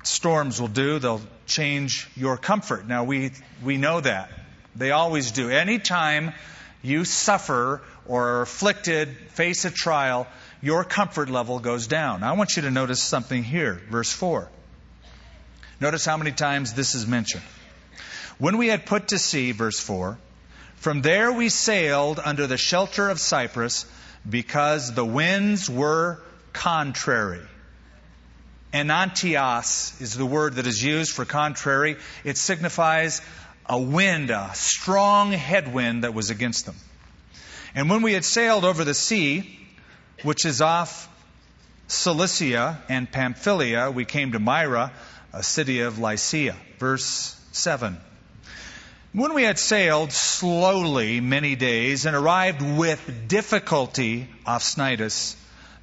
storms 0.02 0.60
will 0.60 0.68
do. 0.68 0.98
They'll 0.98 1.22
change 1.46 2.10
your 2.16 2.38
comfort. 2.38 2.88
Now 2.88 3.04
we, 3.04 3.32
we 3.64 3.78
know 3.78 4.02
that. 4.02 4.32
They 4.76 4.90
always 4.90 5.30
do. 5.30 5.52
Anytime 5.52 6.34
you 6.82 7.06
suffer 7.06 7.84
or 8.08 8.30
are 8.30 8.42
afflicted, 8.42 9.16
face 9.34 9.66
a 9.66 9.70
trial, 9.70 10.26
your 10.62 10.84
comfort 10.84 11.30
level 11.30 11.60
goes 11.60 11.88
down. 11.88 12.24
I 12.24 12.34
want 12.34 12.56
you 12.56 12.64
to 12.64 12.72
notice 12.72 13.02
something 13.02 13.44
here, 13.44 13.82
verse 13.90 14.12
4. 14.12 14.50
Notice 15.80 16.06
how 16.06 16.18
many 16.18 16.32
times 16.32 16.74
this 16.74 16.96
is 16.96 17.08
mentioned. 17.08 17.44
When 18.38 18.58
we 18.58 18.68
had 18.68 18.86
put 18.86 19.10
to 19.10 19.20
sea, 19.20 19.52
verse 19.52 19.80
4, 19.80 20.18
from 20.76 21.02
there 21.02 21.32
we 21.32 21.50
sailed 21.50 22.20
under 22.24 22.48
the 22.48 22.58
shelter 22.58 23.10
of 23.10 23.20
Cyprus 23.20 23.86
because 24.28 24.94
the 24.94 25.06
winds 25.06 25.70
were 25.70 26.20
contrary. 26.54 27.46
Enantios 28.74 30.00
is 30.02 30.16
the 30.16 30.26
word 30.26 30.56
that 30.56 30.68
is 30.68 30.84
used 30.84 31.12
for 31.12 31.26
contrary. 31.26 31.98
It 32.24 32.38
signifies 32.38 33.22
a 33.66 33.80
wind, 33.80 34.30
a 34.30 34.52
strong 34.54 35.32
headwind 35.32 36.04
that 36.04 36.14
was 36.14 36.30
against 36.30 36.66
them. 36.66 36.76
And 37.76 37.90
when 37.90 38.02
we 38.02 38.14
had 38.14 38.26
sailed 38.26 38.66
over 38.66 38.84
the 38.84 38.94
sea, 38.94 39.60
which 40.24 40.46
is 40.46 40.62
off 40.62 41.08
Cilicia 41.88 42.82
and 42.90 43.12
Pamphylia, 43.12 43.92
we 43.92 44.06
came 44.06 44.34
to 44.34 44.40
Myra, 44.40 44.92
a 45.34 45.44
city 45.44 45.82
of 45.82 46.00
Lycia. 46.00 46.56
Verse 46.78 47.40
7. 47.52 47.98
When 49.12 49.34
we 49.34 49.44
had 49.44 49.58
sailed 49.58 50.12
slowly 50.12 51.20
many 51.20 51.56
days 51.56 52.06
and 52.06 52.16
arrived 52.16 52.62
with 52.62 53.28
difficulty 53.28 54.28
off 54.46 54.64
Cnidus, 54.64 55.36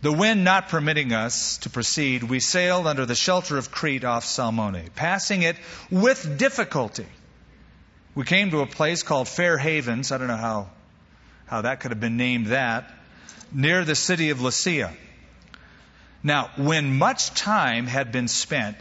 the 0.03 0.13
wind 0.13 0.45
not 0.45 0.69
permitting 0.69 1.13
us 1.13 1.59
to 1.59 1.71
proceed, 1.71 2.23
we 2.23 2.39
sailed 2.39 2.87
under 2.87 3.05
the 3.05 3.15
shelter 3.15 3.59
of 3.59 3.71
Crete 3.71 4.05
off 4.05 4.25
Salmone, 4.25 4.91
passing 4.95 5.43
it 5.43 5.57
with 5.91 6.39
difficulty 6.39 7.07
we 8.17 8.25
came 8.25 8.51
to 8.51 8.61
a 8.63 8.67
place 8.67 9.03
called 9.03 9.29
Fair 9.29 9.59
Havens. 9.59 10.11
I 10.11 10.17
don't 10.17 10.27
know 10.27 10.37
how, 10.37 10.71
how 11.47 11.61
that 11.61 11.81
could 11.81 11.91
have 11.91 12.01
been 12.01 12.17
named 12.17 12.47
that, 12.47 12.91
near 13.53 13.85
the 13.85 13.95
city 13.95 14.31
of 14.31 14.39
Lasea. 14.39 14.93
Now, 16.23 16.51
when 16.57 16.99
much 16.99 17.35
time 17.35 17.87
had 17.87 18.13
been 18.13 18.29
spent, 18.29 18.77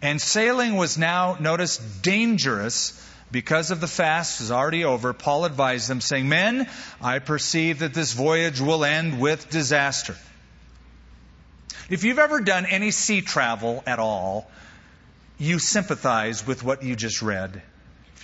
and 0.00 0.20
sailing 0.20 0.76
was 0.76 0.98
now, 0.98 1.36
notice, 1.40 1.78
dangerous 1.78 3.00
because 3.30 3.70
of 3.70 3.80
the 3.80 3.88
fast 3.88 4.40
was 4.40 4.50
already 4.50 4.84
over, 4.84 5.12
Paul 5.12 5.44
advised 5.44 5.88
them, 5.88 6.00
saying, 6.00 6.28
Men, 6.28 6.68
I 7.02 7.18
perceive 7.18 7.80
that 7.80 7.94
this 7.94 8.12
voyage 8.12 8.60
will 8.60 8.84
end 8.84 9.20
with 9.20 9.50
disaster. 9.50 10.16
If 11.90 12.04
you've 12.04 12.18
ever 12.18 12.40
done 12.40 12.66
any 12.66 12.90
sea 12.90 13.20
travel 13.20 13.82
at 13.86 13.98
all, 13.98 14.50
you 15.38 15.58
sympathize 15.58 16.46
with 16.46 16.62
what 16.62 16.82
you 16.82 16.96
just 16.96 17.20
read 17.22 17.62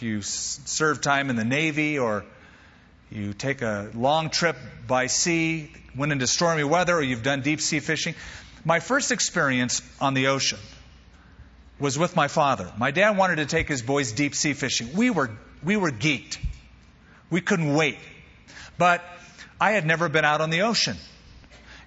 if 0.00 0.05
you 0.05 0.23
serve 0.23 1.02
time 1.02 1.29
in 1.29 1.37
the 1.37 1.45
Navy 1.45 1.99
or 1.99 2.25
you 3.11 3.33
take 3.33 3.62
a 3.62 3.90
long 3.95 4.31
trip 4.31 4.57
by 4.87 5.07
sea, 5.07 5.73
went 5.97 6.12
into 6.12 6.26
stormy 6.26 6.64
weather, 6.64 6.97
or 6.97 7.02
you've 7.02 7.23
done 7.23 7.43
deep 7.43 7.61
sea 7.61 7.81
fishing. 7.81 8.14
My 8.64 8.79
first 8.79 9.11
experience 9.11 9.83
on 10.00 10.14
the 10.14 10.29
ocean 10.29 10.59
was 11.81 11.99
with 11.99 12.14
my 12.14 12.29
father. 12.29 12.73
My 12.79 12.90
dad 12.90 13.17
wanted 13.17 13.37
to 13.37 13.47
take 13.47 13.69
his 13.69 13.83
boys 13.83 14.12
deep 14.12 14.35
sea 14.35 14.52
fishing. 14.52 14.93
We 14.95 15.11
were, 15.11 15.31
we 15.64 15.76
were 15.76 15.90
geeked. 15.90 16.38
We 17.31 17.40
couldn't 17.40 17.75
wait. 17.75 17.99
But 18.79 19.02
I 19.61 19.73
had 19.73 19.87
never 19.87 20.09
been 20.09 20.25
out 20.25 20.40
on 20.40 20.50
the 20.50 20.62
ocean. 20.62 20.97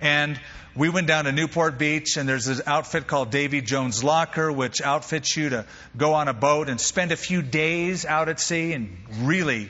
And 0.01 0.39
we 0.75 0.89
went 0.89 1.07
down 1.07 1.25
to 1.25 1.31
Newport 1.31 1.77
Beach, 1.77 2.17
and 2.17 2.27
there's 2.27 2.47
an 2.47 2.61
outfit 2.65 3.07
called 3.07 3.29
Davy 3.29 3.61
Jones 3.61 4.03
Locker, 4.03 4.51
which 4.51 4.81
outfits 4.81 5.37
you 5.37 5.49
to 5.49 5.65
go 5.95 6.15
on 6.15 6.27
a 6.27 6.33
boat 6.33 6.67
and 6.67 6.81
spend 6.81 7.11
a 7.11 7.15
few 7.15 7.41
days 7.41 8.05
out 8.05 8.27
at 8.27 8.39
sea 8.39 8.73
and 8.73 8.97
really 9.21 9.69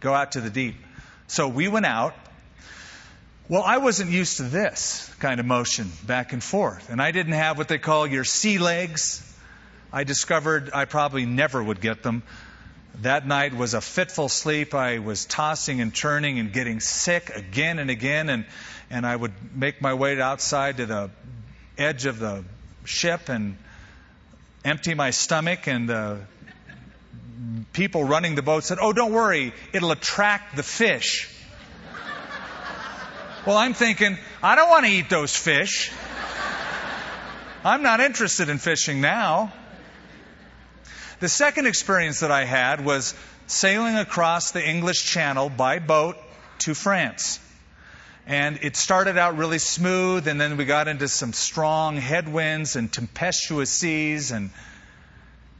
go 0.00 0.14
out 0.14 0.32
to 0.32 0.40
the 0.40 0.50
deep. 0.50 0.74
So 1.28 1.46
we 1.46 1.68
went 1.68 1.84
out. 1.84 2.14
Well, 3.50 3.62
I 3.62 3.78
wasn't 3.78 4.10
used 4.10 4.38
to 4.38 4.44
this 4.44 5.14
kind 5.20 5.40
of 5.40 5.46
motion 5.46 5.92
back 6.06 6.32
and 6.32 6.42
forth, 6.42 6.88
and 6.90 7.00
I 7.02 7.12
didn't 7.12 7.34
have 7.34 7.58
what 7.58 7.68
they 7.68 7.78
call 7.78 8.06
your 8.06 8.24
sea 8.24 8.58
legs. 8.58 9.22
I 9.92 10.04
discovered 10.04 10.70
I 10.72 10.86
probably 10.86 11.26
never 11.26 11.62
would 11.62 11.82
get 11.82 12.02
them. 12.02 12.22
That 13.02 13.26
night 13.26 13.54
was 13.54 13.74
a 13.74 13.80
fitful 13.82 14.30
sleep. 14.30 14.74
I 14.74 14.98
was 15.00 15.26
tossing 15.26 15.82
and 15.82 15.94
turning 15.94 16.38
and 16.38 16.50
getting 16.50 16.80
sick 16.80 17.30
again 17.30 17.78
and 17.78 17.90
again, 17.90 18.30
and 18.30 18.46
and 18.90 19.06
I 19.06 19.14
would 19.14 19.32
make 19.54 19.82
my 19.82 19.92
way 19.92 20.18
outside 20.18 20.78
to 20.78 20.86
the 20.86 21.10
edge 21.76 22.06
of 22.06 22.18
the 22.18 22.44
ship 22.84 23.28
and 23.28 23.58
empty 24.64 24.94
my 24.94 25.10
stomach 25.10 25.68
and 25.68 25.88
the 25.88 26.20
people 27.72 28.04
running 28.04 28.34
the 28.34 28.42
boat 28.42 28.64
said, 28.64 28.78
"Oh, 28.80 28.92
don't 28.92 29.12
worry, 29.12 29.52
it'll 29.72 29.90
attract 29.90 30.56
the 30.56 30.62
fish." 30.62 31.28
well, 33.46 33.56
I'm 33.56 33.74
thinking, 33.74 34.18
I 34.42 34.56
don't 34.56 34.68
want 34.68 34.84
to 34.84 34.90
eat 34.90 35.08
those 35.08 35.34
fish. 35.34 35.90
I'm 37.64 37.82
not 37.82 38.00
interested 38.00 38.48
in 38.48 38.58
fishing 38.58 39.00
now. 39.00 39.52
The 41.20 41.28
second 41.28 41.66
experience 41.66 42.20
that 42.20 42.30
I 42.30 42.44
had 42.44 42.84
was 42.84 43.14
sailing 43.48 43.96
across 43.96 44.52
the 44.52 44.64
English 44.64 45.04
Channel 45.04 45.48
by 45.48 45.78
boat 45.80 46.16
to 46.60 46.74
France. 46.74 47.40
And 48.26 48.58
it 48.62 48.76
started 48.76 49.16
out 49.16 49.38
really 49.38 49.58
smooth, 49.58 50.28
and 50.28 50.40
then 50.40 50.58
we 50.58 50.66
got 50.66 50.86
into 50.86 51.08
some 51.08 51.32
strong 51.32 51.96
headwinds 51.96 52.76
and 52.76 52.92
tempestuous 52.92 53.70
seas. 53.70 54.30
And 54.30 54.50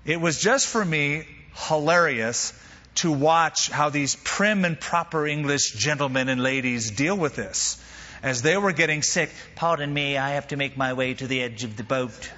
it 0.04 0.20
was 0.20 0.38
just 0.38 0.68
for 0.68 0.84
me 0.84 1.26
hilarious 1.54 2.52
to 2.96 3.12
watch 3.12 3.70
how 3.70 3.90
these 3.90 4.16
prim 4.24 4.64
and 4.64 4.80
proper 4.80 5.26
English 5.26 5.72
gentlemen 5.72 6.28
and 6.28 6.42
ladies 6.42 6.90
deal 6.90 7.16
with 7.16 7.36
this. 7.36 7.82
As 8.22 8.42
they 8.42 8.56
were 8.56 8.72
getting 8.72 9.02
sick, 9.02 9.30
pardon 9.54 9.92
me, 9.92 10.18
I 10.18 10.30
have 10.30 10.48
to 10.48 10.56
make 10.56 10.76
my 10.76 10.94
way 10.94 11.14
to 11.14 11.26
the 11.26 11.42
edge 11.42 11.62
of 11.62 11.76
the 11.76 11.84
boat. 11.84 12.30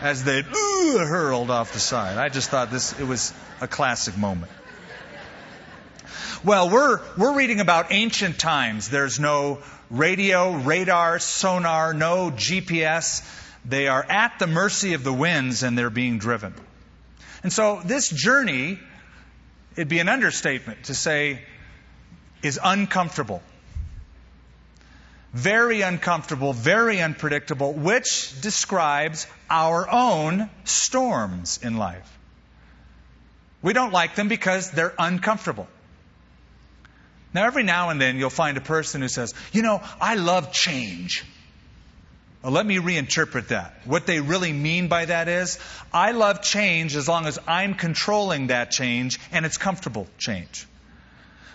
As 0.00 0.22
they 0.24 0.42
hurled 0.42 1.50
off 1.50 1.72
the 1.72 1.80
side. 1.80 2.18
I 2.18 2.28
just 2.28 2.50
thought 2.50 2.70
this, 2.70 2.98
it 3.00 3.06
was 3.06 3.32
a 3.62 3.68
classic 3.68 4.18
moment. 4.18 4.52
Well, 6.44 6.68
we're, 6.68 7.00
we're 7.16 7.34
reading 7.34 7.60
about 7.60 7.90
ancient 7.90 8.38
times. 8.38 8.90
There's 8.90 9.18
no 9.18 9.62
radio, 9.88 10.52
radar, 10.52 11.18
sonar, 11.18 11.94
no 11.94 12.30
GPS. 12.30 13.26
They 13.64 13.88
are 13.88 14.04
at 14.04 14.38
the 14.38 14.46
mercy 14.46 14.92
of 14.92 15.04
the 15.04 15.12
winds 15.12 15.62
and 15.62 15.78
they're 15.78 15.88
being 15.88 16.18
driven. 16.18 16.52
And 17.44 17.52
so 17.52 17.80
this 17.84 18.08
journey, 18.08 18.78
it'd 19.76 19.88
be 19.88 20.00
an 20.00 20.08
understatement 20.08 20.84
to 20.84 20.94
say, 20.94 21.40
is 22.42 22.58
uncomfortable. 22.62 23.42
Very 25.34 25.82
uncomfortable, 25.82 26.54
very 26.54 27.02
unpredictable, 27.02 27.74
which 27.74 28.40
describes 28.40 29.26
our 29.50 29.88
own 29.90 30.48
storms 30.64 31.60
in 31.62 31.76
life. 31.76 32.10
We 33.60 33.74
don't 33.74 33.92
like 33.92 34.14
them 34.14 34.28
because 34.28 34.70
they're 34.70 34.94
uncomfortable. 34.98 35.68
Now, 37.34 37.44
every 37.46 37.62
now 37.62 37.90
and 37.90 38.00
then 38.00 38.16
you'll 38.16 38.30
find 38.30 38.56
a 38.56 38.62
person 38.62 39.02
who 39.02 39.08
says, 39.08 39.34
You 39.52 39.62
know, 39.62 39.82
I 40.00 40.14
love 40.14 40.52
change. 40.52 41.24
Let 42.44 42.66
me 42.66 42.76
reinterpret 42.76 43.48
that. 43.48 43.74
What 43.86 44.04
they 44.06 44.20
really 44.20 44.52
mean 44.52 44.88
by 44.88 45.06
that 45.06 45.28
is, 45.28 45.58
I 45.94 46.12
love 46.12 46.42
change 46.42 46.94
as 46.94 47.08
long 47.08 47.24
as 47.24 47.38
I'm 47.46 47.74
controlling 47.74 48.48
that 48.48 48.70
change 48.70 49.18
and 49.32 49.46
it's 49.46 49.56
comfortable 49.56 50.06
change. 50.18 50.66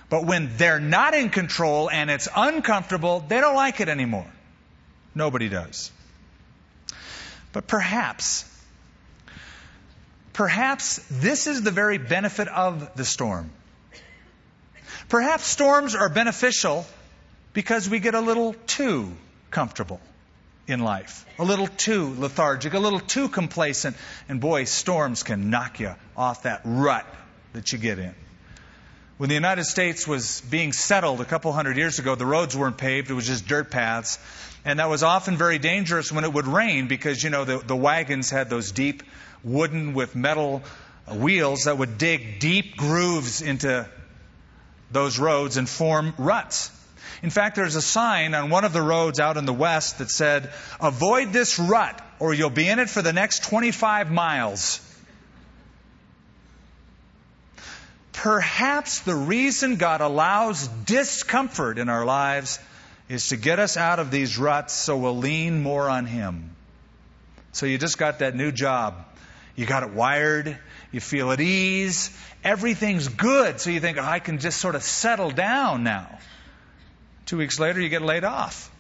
But 0.10 0.26
when 0.26 0.58
they're 0.58 0.80
not 0.80 1.14
in 1.14 1.30
control 1.30 1.92
and 1.92 2.10
it's 2.10 2.28
uncomfortable, 2.36 3.24
they 3.28 3.40
don't 3.40 3.56
like 3.56 3.80
it 3.82 3.88
anymore. 3.88 4.26
Nobody 5.14 5.48
does. 5.48 5.92
But 7.54 7.68
perhaps, 7.68 8.46
perhaps 10.34 11.06
this 11.12 11.46
is 11.46 11.62
the 11.62 11.72
very 11.72 12.00
benefit 12.00 12.48
of 12.48 12.96
the 12.96 13.06
storm. 13.06 13.52
Perhaps 15.08 15.46
storms 15.46 15.94
are 15.94 16.10
beneficial 16.10 16.88
because 17.54 17.88
we 17.88 18.00
get 18.00 18.16
a 18.16 18.22
little 18.22 18.56
too 18.66 19.12
comfortable 19.52 20.02
in 20.70 20.80
life, 20.80 21.26
a 21.38 21.44
little 21.44 21.68
too 21.68 22.16
lethargic, 22.18 22.74
a 22.74 22.80
little 22.80 23.00
too 23.00 23.30
complacent. 23.30 23.96
And 24.28 24.40
boy, 24.40 24.66
storms 24.66 25.24
can 25.24 25.50
knock 25.50 25.80
you 25.80 25.96
off 26.16 26.44
that 26.44 26.62
rut 26.64 27.06
that 27.54 27.72
you 27.72 27.78
get 27.78 28.00
in. 28.00 28.14
When 29.18 29.28
the 29.28 29.36
United 29.36 29.66
States 29.66 30.08
was 30.08 30.42
being 30.50 30.72
settled 30.72 31.20
a 31.20 31.26
couple 31.26 31.52
hundred 31.52 31.76
years 31.76 32.00
ago, 32.00 32.16
the 32.16 32.26
roads 32.26 32.56
weren't 32.56 32.78
paved, 32.78 33.10
it 33.10 33.14
was 33.14 33.28
just 33.28 33.48
dirt 33.48 33.70
paths. 33.70 34.18
And 34.64 34.80
that 34.80 34.90
was 34.90 35.04
often 35.04 35.38
very 35.38 35.60
dangerous 35.60 36.12
when 36.12 36.24
it 36.24 36.32
would 36.32 36.48
rain 36.48 36.88
because, 36.88 37.24
you 37.24 37.30
know, 37.30 37.46
the, 37.46 37.58
the 37.58 37.76
wagons 37.76 38.30
had 38.30 38.50
those 38.50 38.72
deep 38.72 39.04
wooden 39.44 39.94
with 39.94 40.16
metal 40.16 40.64
uh, 41.08 41.16
wheels 41.16 41.64
that 41.64 41.78
would 41.78 41.98
dig 41.98 42.40
deep 42.40 42.78
grooves 42.78 43.42
into 43.42 43.88
those 44.92 45.20
roads 45.20 45.58
and 45.58 45.68
form 45.68 46.14
ruts. 46.18 46.72
In 47.22 47.30
fact, 47.30 47.56
there's 47.56 47.76
a 47.76 47.82
sign 47.82 48.34
on 48.34 48.50
one 48.50 48.64
of 48.64 48.74
the 48.74 48.82
roads 48.82 49.20
out 49.20 49.38
in 49.38 49.46
the 49.46 49.54
west 49.54 49.98
that 49.98 50.10
said, 50.10 50.52
Avoid 50.80 51.34
this 51.34 51.60
rut 51.60 52.02
or 52.20 52.34
you'll 52.34 52.50
be 52.50 52.68
in 52.68 52.80
it 52.80 52.90
for 52.90 53.02
the 53.02 53.14
next 53.14 53.44
25 53.44 54.12
miles. 54.12 54.82
Perhaps 58.14 59.02
the 59.02 59.16
reason 59.16 59.78
God 59.78 60.02
allows 60.02 60.68
discomfort 60.68 61.80
in 61.80 61.88
our 61.88 62.06
lives 62.06 62.60
is 63.08 63.30
to 63.30 63.38
get 63.38 63.60
us 63.60 63.78
out 63.78 64.00
of 64.00 64.12
these 64.12 64.38
ruts 64.38 64.74
so 64.74 64.98
we'll 64.98 65.18
lean 65.18 65.64
more 65.64 65.90
on 65.90 66.06
Him. 66.06 66.56
So 67.54 67.66
you 67.66 67.78
just 67.78 67.98
got 67.98 68.20
that 68.20 68.36
new 68.36 68.52
job. 68.52 69.06
You 69.56 69.66
got 69.66 69.84
it 69.84 69.92
wired. 69.92 70.58
You 70.92 71.00
feel 71.00 71.32
at 71.32 71.40
ease. 71.40 72.16
Everything's 72.44 73.08
good. 73.08 73.60
So 73.60 73.70
you 73.70 73.80
think, 73.80 73.98
oh, 73.98 74.04
I 74.04 74.20
can 74.20 74.40
just 74.40 74.60
sort 74.60 74.76
of 74.76 74.84
settle 74.84 75.32
down 75.32 75.84
now. 75.84 76.20
Two 77.30 77.38
weeks 77.38 77.60
later, 77.60 77.80
you 77.80 77.90
get 77.90 78.02
laid 78.02 78.24
off. 78.24 78.72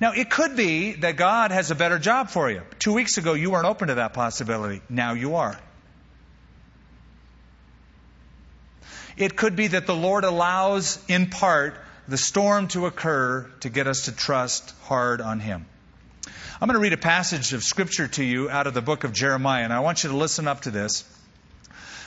Now, 0.00 0.10
it 0.10 0.28
could 0.28 0.56
be 0.56 0.94
that 0.94 1.16
God 1.16 1.52
has 1.52 1.70
a 1.70 1.76
better 1.76 2.00
job 2.00 2.30
for 2.30 2.50
you. 2.50 2.62
Two 2.80 2.94
weeks 2.94 3.16
ago, 3.16 3.34
you 3.34 3.52
weren't 3.52 3.66
open 3.66 3.86
to 3.86 3.94
that 3.94 4.12
possibility. 4.12 4.82
Now 4.88 5.12
you 5.12 5.36
are. 5.36 5.56
It 9.16 9.36
could 9.36 9.54
be 9.54 9.68
that 9.68 9.86
the 9.86 9.94
Lord 9.94 10.24
allows, 10.24 10.98
in 11.06 11.30
part, 11.30 11.78
the 12.08 12.18
storm 12.18 12.66
to 12.68 12.86
occur 12.86 13.48
to 13.60 13.68
get 13.68 13.86
us 13.86 14.06
to 14.06 14.12
trust 14.12 14.74
hard 14.82 15.20
on 15.20 15.38
Him. 15.38 15.64
I'm 16.60 16.66
going 16.66 16.74
to 16.74 16.82
read 16.82 16.92
a 16.92 16.96
passage 16.96 17.52
of 17.52 17.62
Scripture 17.62 18.08
to 18.08 18.24
you 18.24 18.50
out 18.50 18.66
of 18.66 18.74
the 18.74 18.82
book 18.82 19.04
of 19.04 19.12
Jeremiah, 19.12 19.62
and 19.62 19.72
I 19.72 19.78
want 19.78 20.02
you 20.02 20.10
to 20.10 20.16
listen 20.16 20.48
up 20.48 20.62
to 20.62 20.72
this. 20.72 21.04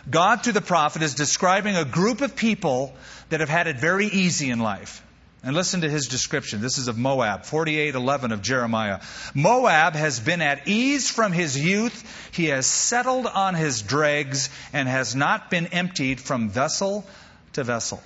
God, 0.10 0.43
through 0.43 0.53
the 0.53 0.62
prophet, 0.62 1.03
is 1.03 1.13
describing 1.15 1.75
a 1.77 1.86
group 1.86 2.22
of 2.22 2.36
people 2.36 2.93
that 3.31 3.39
have 3.39 3.50
had 3.50 3.67
it 3.67 3.79
very 3.79 4.07
easy 4.07 4.50
in 4.50 4.59
life. 4.59 5.03
And 5.43 5.55
listen 5.55 5.81
to 5.81 5.89
his 5.89 6.07
description. 6.07 6.61
This 6.61 6.77
is 6.77 6.88
of 6.88 7.00
Moab, 7.00 7.45
48:11 7.45 8.31
of 8.31 8.43
Jeremiah. 8.43 9.00
Moab 9.33 9.95
has 9.95 10.19
been 10.19 10.41
at 10.41 10.67
ease 10.67 11.09
from 11.09 11.31
his 11.31 11.57
youth. 11.57 12.29
He 12.31 12.46
has 12.48 12.67
settled 12.67 13.25
on 13.25 13.55
his 13.55 13.81
dregs 13.81 14.50
and 14.72 14.87
has 14.87 15.15
not 15.15 15.50
been 15.50 15.67
emptied 15.67 16.22
from 16.22 16.50
vessel 16.50 17.07
to 17.53 17.63
vessel. 17.63 18.03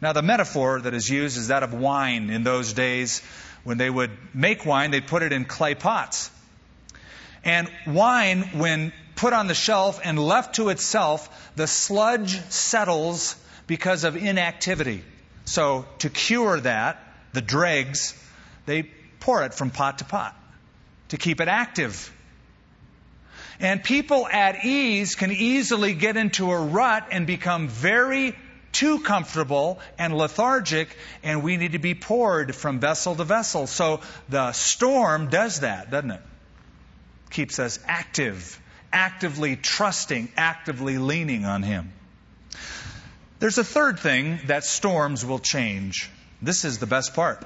Now, 0.00 0.12
the 0.12 0.22
metaphor 0.22 0.80
that 0.82 0.94
is 0.94 1.08
used 1.08 1.36
is 1.36 1.48
that 1.48 1.64
of 1.64 1.74
wine 1.74 2.30
in 2.30 2.44
those 2.44 2.72
days. 2.74 3.22
When 3.64 3.78
they 3.78 3.90
would 3.90 4.10
make 4.34 4.64
wine, 4.64 4.90
they'd 4.92 5.06
put 5.06 5.22
it 5.22 5.32
in 5.32 5.46
clay 5.46 5.74
pots. 5.74 6.30
And 7.44 7.68
wine, 7.86 8.42
when 8.52 8.92
put 9.16 9.32
on 9.32 9.46
the 9.46 9.54
shelf 9.54 10.00
and 10.04 10.18
left 10.18 10.56
to 10.56 10.68
itself, 10.68 11.52
the 11.56 11.66
sludge 11.66 12.40
settles 12.50 13.36
because 13.66 14.04
of 14.04 14.16
inactivity. 14.16 15.02
So, 15.44 15.86
to 15.98 16.10
cure 16.10 16.60
that, 16.60 17.02
the 17.32 17.42
dregs, 17.42 18.14
they 18.66 18.84
pour 19.20 19.42
it 19.44 19.54
from 19.54 19.70
pot 19.70 19.98
to 19.98 20.04
pot 20.04 20.36
to 21.12 21.18
keep 21.18 21.42
it 21.42 21.48
active. 21.48 22.10
And 23.60 23.84
people 23.84 24.26
at 24.26 24.64
ease 24.64 25.14
can 25.14 25.30
easily 25.30 25.92
get 25.92 26.16
into 26.16 26.50
a 26.50 26.58
rut 26.58 27.08
and 27.10 27.26
become 27.26 27.68
very 27.68 28.34
too 28.72 29.00
comfortable 29.00 29.78
and 29.98 30.16
lethargic, 30.16 30.88
and 31.22 31.42
we 31.42 31.58
need 31.58 31.72
to 31.72 31.78
be 31.78 31.94
poured 31.94 32.54
from 32.54 32.80
vessel 32.80 33.14
to 33.14 33.24
vessel. 33.24 33.66
So 33.66 34.00
the 34.30 34.52
storm 34.52 35.28
does 35.28 35.60
that, 35.60 35.90
doesn't 35.90 36.12
it? 36.12 36.22
Keeps 37.28 37.58
us 37.58 37.78
active, 37.86 38.58
actively 38.90 39.56
trusting, 39.56 40.32
actively 40.34 40.96
leaning 40.96 41.44
on 41.44 41.62
Him. 41.62 41.92
There's 43.42 43.58
a 43.58 43.64
third 43.64 43.98
thing 43.98 44.38
that 44.46 44.62
storms 44.62 45.24
will 45.24 45.40
change. 45.40 46.08
This 46.40 46.64
is 46.64 46.78
the 46.78 46.86
best 46.86 47.12
part. 47.12 47.44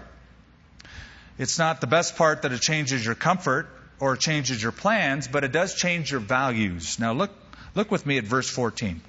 It's 1.39 1.59
not 1.59 1.81
the 1.81 1.87
best 1.87 2.17
part 2.17 2.43
that 2.43 2.53
it 2.53 2.61
changes 2.61 3.03
your 3.03 3.15
comfort 3.15 3.67
or 3.99 4.15
changes 4.15 4.63
your 4.63 4.73
plans, 4.73 5.27
but 5.27 5.43
it 5.43 5.53
does 5.53 5.75
change 5.75 6.11
your 6.11 6.21
values. 6.21 6.99
Now 6.99 7.15
look, 7.15 7.31
look 7.75 7.91
with 7.91 8.05
me 8.05 8.19
at 8.19 8.25
verse 8.25 8.47
14. 8.47 9.01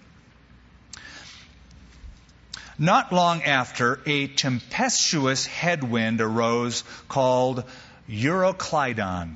Not 2.80 3.12
long 3.12 3.44
after, 3.44 4.00
a 4.06 4.28
tempestuous 4.28 5.46
headwind 5.46 6.22
arose 6.22 6.86
called 7.10 7.66
Euroclydon. 8.10 9.36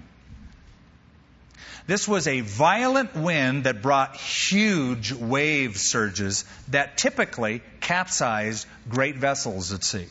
This 1.87 2.07
was 2.07 2.27
a 2.27 2.41
violent 2.41 3.15
wind 3.15 3.63
that 3.63 3.81
brought 3.81 4.15
huge 4.15 5.11
wave 5.11 5.77
surges 5.77 6.45
that 6.69 6.97
typically 6.97 7.61
capsized 7.79 8.67
great 8.87 9.17
vessels 9.17 9.73
at 9.73 9.83
sea. 9.83 10.07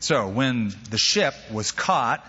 So 0.00 0.28
when 0.28 0.74
the 0.90 0.98
ship 0.98 1.34
was 1.52 1.72
caught 1.72 2.26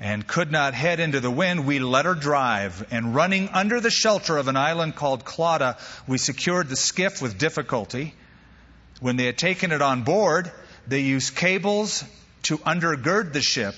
and 0.00 0.26
could 0.26 0.50
not 0.50 0.74
head 0.74 0.98
into 0.98 1.20
the 1.20 1.30
wind, 1.30 1.66
we 1.66 1.78
let 1.78 2.06
her 2.06 2.14
drive, 2.14 2.86
and 2.90 3.14
running 3.14 3.48
under 3.50 3.80
the 3.80 3.90
shelter 3.90 4.36
of 4.38 4.48
an 4.48 4.56
island 4.56 4.96
called 4.96 5.24
Clauda, 5.24 5.78
we 6.06 6.18
secured 6.18 6.68
the 6.68 6.76
skiff 6.76 7.20
with 7.20 7.38
difficulty. 7.38 8.14
When 9.00 9.16
they 9.16 9.26
had 9.26 9.38
taken 9.38 9.72
it 9.72 9.82
on 9.82 10.02
board, 10.04 10.50
they 10.86 11.00
used 11.00 11.36
cables 11.36 12.04
to 12.44 12.58
undergird 12.58 13.32
the 13.32 13.42
ship 13.42 13.74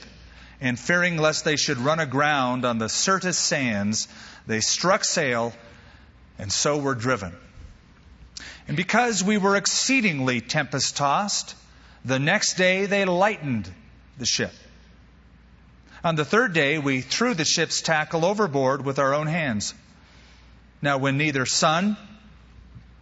and 0.64 0.78
fearing 0.80 1.18
lest 1.18 1.44
they 1.44 1.56
should 1.56 1.76
run 1.76 2.00
aground 2.00 2.64
on 2.64 2.78
the 2.78 2.88
Syrtis 2.88 3.36
sands, 3.36 4.08
they 4.46 4.60
struck 4.60 5.04
sail 5.04 5.52
and 6.38 6.50
so 6.50 6.78
were 6.78 6.94
driven. 6.94 7.36
And 8.66 8.74
because 8.74 9.22
we 9.22 9.36
were 9.36 9.56
exceedingly 9.56 10.40
tempest 10.40 10.96
tossed, 10.96 11.54
the 12.02 12.18
next 12.18 12.54
day 12.54 12.86
they 12.86 13.04
lightened 13.04 13.70
the 14.16 14.24
ship. 14.24 14.52
On 16.02 16.16
the 16.16 16.24
third 16.24 16.54
day, 16.54 16.78
we 16.78 17.02
threw 17.02 17.34
the 17.34 17.44
ship's 17.44 17.82
tackle 17.82 18.24
overboard 18.24 18.86
with 18.86 18.98
our 18.98 19.12
own 19.12 19.26
hands. 19.26 19.74
Now, 20.80 20.96
when 20.96 21.18
neither 21.18 21.44
sun 21.44 21.98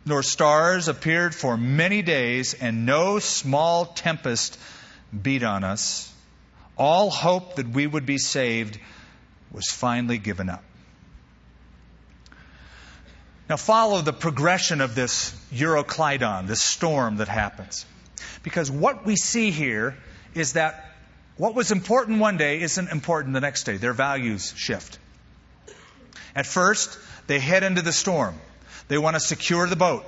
nor 0.04 0.24
stars 0.24 0.88
appeared 0.88 1.32
for 1.32 1.56
many 1.56 2.02
days, 2.02 2.54
and 2.54 2.86
no 2.86 3.20
small 3.20 3.86
tempest 3.86 4.58
beat 5.22 5.44
on 5.44 5.62
us, 5.62 6.11
all 6.76 7.10
hope 7.10 7.56
that 7.56 7.68
we 7.68 7.86
would 7.86 8.06
be 8.06 8.18
saved 8.18 8.78
was 9.50 9.66
finally 9.68 10.18
given 10.18 10.48
up. 10.48 10.64
Now, 13.48 13.56
follow 13.56 14.00
the 14.00 14.12
progression 14.12 14.80
of 14.80 14.94
this 14.94 15.34
Euroclydon, 15.52 16.46
this 16.46 16.62
storm 16.62 17.16
that 17.16 17.28
happens. 17.28 17.84
Because 18.42 18.70
what 18.70 19.04
we 19.04 19.16
see 19.16 19.50
here 19.50 19.96
is 20.34 20.54
that 20.54 20.92
what 21.36 21.54
was 21.54 21.70
important 21.70 22.18
one 22.18 22.36
day 22.36 22.60
isn't 22.62 22.88
important 22.88 23.34
the 23.34 23.40
next 23.40 23.64
day. 23.64 23.76
Their 23.76 23.92
values 23.92 24.54
shift. 24.56 24.98
At 26.34 26.46
first, 26.46 26.98
they 27.26 27.38
head 27.38 27.62
into 27.62 27.82
the 27.82 27.92
storm. 27.92 28.38
They 28.88 28.98
want 28.98 29.16
to 29.16 29.20
secure 29.20 29.66
the 29.66 29.76
boat. 29.76 30.04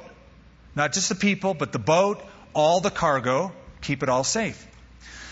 Not 0.74 0.92
just 0.92 1.08
the 1.08 1.14
people, 1.14 1.54
but 1.54 1.72
the 1.72 1.78
boat, 1.78 2.22
all 2.54 2.80
the 2.80 2.90
cargo, 2.90 3.52
keep 3.82 4.02
it 4.02 4.08
all 4.08 4.24
safe. 4.24 4.66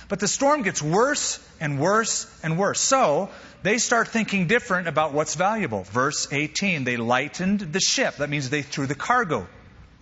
But 0.09 0.21
the 0.21 0.29
storm 0.29 0.63
gets 0.63 0.83
worse 0.83 1.39
and 1.61 1.79
worse 1.79 2.27
and 2.43 2.59
worse. 2.59 2.81
So 2.81 3.31
they 3.63 3.79
start 3.79 4.09
thinking 4.09 4.47
different 4.47 4.89
about 4.89 5.13
what's 5.13 5.35
valuable. 5.35 5.85
Verse 5.85 6.29
18, 6.31 6.85
they 6.85 6.97
lightened 6.97 7.61
the 7.61 7.81
ship. 7.81 8.17
That 8.17 8.31
means 8.31 8.51
they 8.51 8.63
threw 8.63 8.87
the 8.87 8.95
cargo 8.95 9.47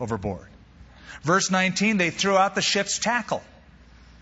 overboard. 0.00 0.46
Verse 1.22 1.50
19, 1.50 1.98
they 1.98 2.10
threw 2.10 2.36
out 2.36 2.54
the 2.54 2.62
ship's 2.62 2.98
tackle. 2.98 3.42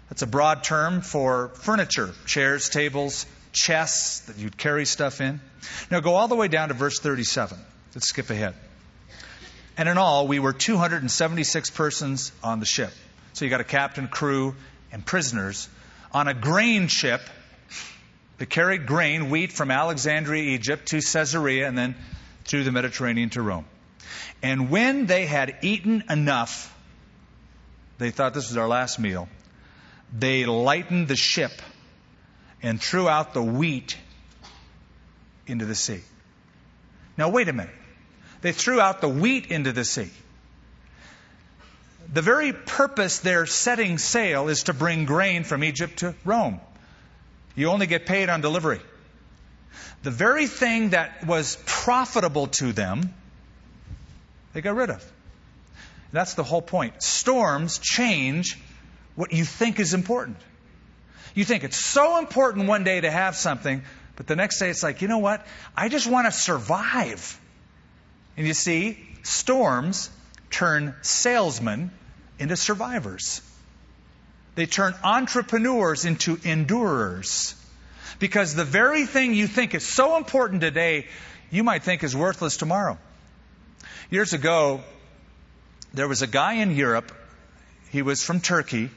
That's 0.08 0.22
a 0.22 0.26
broad 0.26 0.64
term 0.64 1.02
for 1.02 1.48
furniture, 1.48 2.12
chairs, 2.26 2.68
tables, 2.68 3.26
chests 3.52 4.20
that 4.20 4.38
you'd 4.38 4.56
carry 4.56 4.86
stuff 4.86 5.20
in. 5.20 5.40
Now 5.90 6.00
go 6.00 6.14
all 6.14 6.28
the 6.28 6.34
way 6.34 6.48
down 6.48 6.68
to 6.68 6.74
verse 6.74 6.98
37. 6.98 7.58
Let's 7.94 8.08
skip 8.08 8.30
ahead. 8.30 8.54
And 9.76 9.88
in 9.88 9.96
all, 9.96 10.26
we 10.26 10.40
were 10.40 10.52
276 10.52 11.70
persons 11.70 12.32
on 12.42 12.58
the 12.58 12.66
ship. 12.66 12.90
So 13.34 13.44
you 13.44 13.50
got 13.50 13.60
a 13.60 13.64
captain, 13.64 14.08
crew, 14.08 14.56
and 14.92 15.04
prisoners 15.04 15.68
on 16.12 16.28
a 16.28 16.34
grain 16.34 16.88
ship 16.88 17.20
that 18.38 18.46
carried 18.46 18.86
grain, 18.86 19.30
wheat 19.30 19.52
from 19.52 19.70
Alexandria, 19.70 20.42
Egypt 20.42 20.86
to 20.86 21.00
Caesarea, 21.00 21.66
and 21.66 21.76
then 21.76 21.96
through 22.44 22.64
the 22.64 22.72
Mediterranean 22.72 23.30
to 23.30 23.42
Rome. 23.42 23.66
And 24.42 24.70
when 24.70 25.06
they 25.06 25.26
had 25.26 25.56
eaten 25.62 26.04
enough, 26.08 26.74
they 27.98 28.10
thought 28.10 28.34
this 28.34 28.48
was 28.48 28.56
our 28.56 28.68
last 28.68 28.98
meal, 28.98 29.28
they 30.16 30.46
lightened 30.46 31.08
the 31.08 31.16
ship 31.16 31.52
and 32.62 32.80
threw 32.80 33.08
out 33.08 33.34
the 33.34 33.42
wheat 33.42 33.96
into 35.46 35.64
the 35.64 35.74
sea. 35.74 36.00
Now, 37.16 37.30
wait 37.30 37.48
a 37.48 37.52
minute. 37.52 37.74
They 38.40 38.52
threw 38.52 38.80
out 38.80 39.00
the 39.00 39.08
wheat 39.08 39.46
into 39.46 39.72
the 39.72 39.84
sea. 39.84 40.10
The 42.12 42.22
very 42.22 42.52
purpose 42.52 43.18
they're 43.18 43.46
setting 43.46 43.98
sail 43.98 44.48
is 44.48 44.64
to 44.64 44.72
bring 44.72 45.04
grain 45.04 45.44
from 45.44 45.62
Egypt 45.62 45.98
to 45.98 46.14
Rome. 46.24 46.60
You 47.54 47.68
only 47.68 47.86
get 47.86 48.06
paid 48.06 48.28
on 48.30 48.40
delivery. 48.40 48.80
The 50.02 50.10
very 50.10 50.46
thing 50.46 50.90
that 50.90 51.26
was 51.26 51.58
profitable 51.66 52.46
to 52.46 52.72
them, 52.72 53.12
they 54.52 54.60
got 54.60 54.74
rid 54.74 54.90
of. 54.90 55.12
That's 56.12 56.34
the 56.34 56.44
whole 56.44 56.62
point. 56.62 57.02
Storms 57.02 57.78
change 57.78 58.58
what 59.14 59.32
you 59.32 59.44
think 59.44 59.78
is 59.78 59.92
important. 59.92 60.38
You 61.34 61.44
think 61.44 61.64
it's 61.64 61.76
so 61.76 62.18
important 62.18 62.68
one 62.68 62.84
day 62.84 63.00
to 63.00 63.10
have 63.10 63.36
something, 63.36 63.82
but 64.16 64.26
the 64.26 64.36
next 64.36 64.58
day 64.58 64.70
it's 64.70 64.82
like, 64.82 65.02
you 65.02 65.08
know 65.08 65.18
what? 65.18 65.46
I 65.76 65.88
just 65.88 66.06
want 66.06 66.26
to 66.26 66.32
survive. 66.32 67.38
And 68.36 68.46
you 68.46 68.54
see, 68.54 68.98
storms 69.24 70.10
turn 70.50 70.94
salesmen 71.02 71.90
into 72.38 72.56
survivors. 72.56 73.42
They 74.54 74.66
turn 74.66 74.94
entrepreneurs 75.04 76.04
into 76.04 76.36
endurers. 76.44 77.54
Because 78.18 78.54
the 78.54 78.64
very 78.64 79.06
thing 79.06 79.34
you 79.34 79.46
think 79.46 79.74
is 79.74 79.86
so 79.86 80.16
important 80.16 80.60
today, 80.60 81.06
you 81.50 81.62
might 81.62 81.84
think 81.84 82.02
is 82.02 82.16
worthless 82.16 82.56
tomorrow. 82.56 82.98
Years 84.10 84.32
ago, 84.32 84.82
there 85.94 86.08
was 86.08 86.22
a 86.22 86.26
guy 86.26 86.54
in 86.54 86.74
Europe. 86.74 87.12
He 87.90 88.02
was 88.02 88.24
from 88.24 88.40
Turkey. 88.40 88.90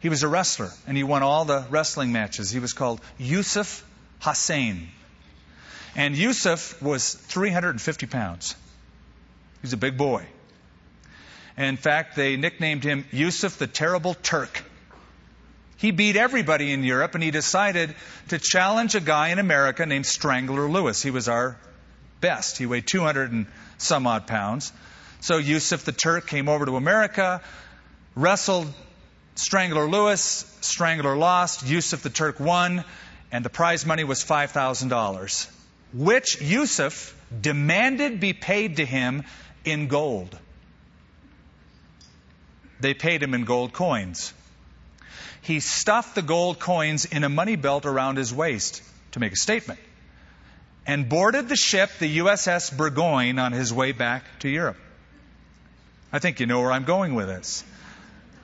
He 0.00 0.08
was 0.08 0.22
a 0.22 0.28
wrestler, 0.28 0.70
and 0.86 0.96
he 0.96 1.02
won 1.02 1.22
all 1.22 1.44
the 1.44 1.64
wrestling 1.70 2.12
matches. 2.12 2.50
He 2.50 2.58
was 2.58 2.72
called 2.72 3.00
Yusuf 3.18 3.84
Hussein. 4.20 4.88
And 5.96 6.16
Yusuf 6.16 6.80
was 6.82 7.14
350 7.14 8.06
pounds. 8.06 8.52
He 8.52 9.62
was 9.62 9.72
a 9.72 9.76
big 9.76 9.96
boy. 9.96 10.26
In 11.58 11.76
fact, 11.76 12.16
they 12.16 12.36
nicknamed 12.36 12.84
him 12.84 13.04
Yusuf 13.10 13.58
the 13.58 13.66
Terrible 13.66 14.14
Turk 14.14 14.62
he 15.78 15.92
beat 15.92 16.16
everybody 16.16 16.72
in 16.72 16.82
Europe 16.82 17.14
and 17.14 17.22
he 17.22 17.30
decided 17.30 17.94
to 18.28 18.38
challenge 18.38 18.96
a 18.96 19.00
guy 19.00 19.28
in 19.28 19.38
America 19.38 19.86
named 19.86 20.06
Strangler 20.06 20.68
Lewis. 20.68 21.00
He 21.00 21.12
was 21.12 21.28
our 21.28 21.56
best. 22.20 22.58
He 22.58 22.66
weighed 22.66 22.86
200 22.86 23.30
and 23.30 23.46
some 23.78 24.06
odd 24.06 24.26
pounds. 24.26 24.72
So 25.20 25.38
Yusuf 25.38 25.84
the 25.84 25.92
Turk 25.92 26.26
came 26.26 26.48
over 26.48 26.66
to 26.66 26.76
America, 26.76 27.40
wrestled 28.16 28.72
Strangler 29.36 29.88
Lewis. 29.88 30.52
Strangler 30.62 31.16
lost. 31.16 31.64
Yusuf 31.64 32.02
the 32.02 32.10
Turk 32.10 32.40
won, 32.40 32.84
and 33.30 33.44
the 33.44 33.50
prize 33.50 33.86
money 33.86 34.02
was 34.02 34.24
$5,000, 34.24 35.50
which 35.94 36.42
Yusuf 36.42 37.16
demanded 37.40 38.18
be 38.18 38.32
paid 38.32 38.78
to 38.78 38.84
him 38.84 39.22
in 39.64 39.86
gold. 39.86 40.36
They 42.80 42.94
paid 42.94 43.22
him 43.22 43.34
in 43.34 43.44
gold 43.44 43.72
coins 43.72 44.32
he 45.48 45.60
stuffed 45.60 46.14
the 46.14 46.20
gold 46.20 46.58
coins 46.58 47.06
in 47.06 47.24
a 47.24 47.28
money 47.30 47.56
belt 47.56 47.86
around 47.86 48.18
his 48.18 48.34
waist 48.34 48.82
to 49.12 49.20
make 49.20 49.32
a 49.32 49.36
statement 49.36 49.80
and 50.86 51.08
boarded 51.08 51.48
the 51.48 51.56
ship, 51.56 51.90
the 51.98 52.18
USS 52.18 52.76
Burgoyne, 52.76 53.38
on 53.38 53.52
his 53.52 53.72
way 53.72 53.92
back 53.92 54.24
to 54.40 54.48
Europe. 54.50 54.76
I 56.12 56.18
think 56.18 56.40
you 56.40 56.46
know 56.46 56.60
where 56.60 56.72
I'm 56.72 56.84
going 56.84 57.14
with 57.14 57.28
this. 57.28 57.64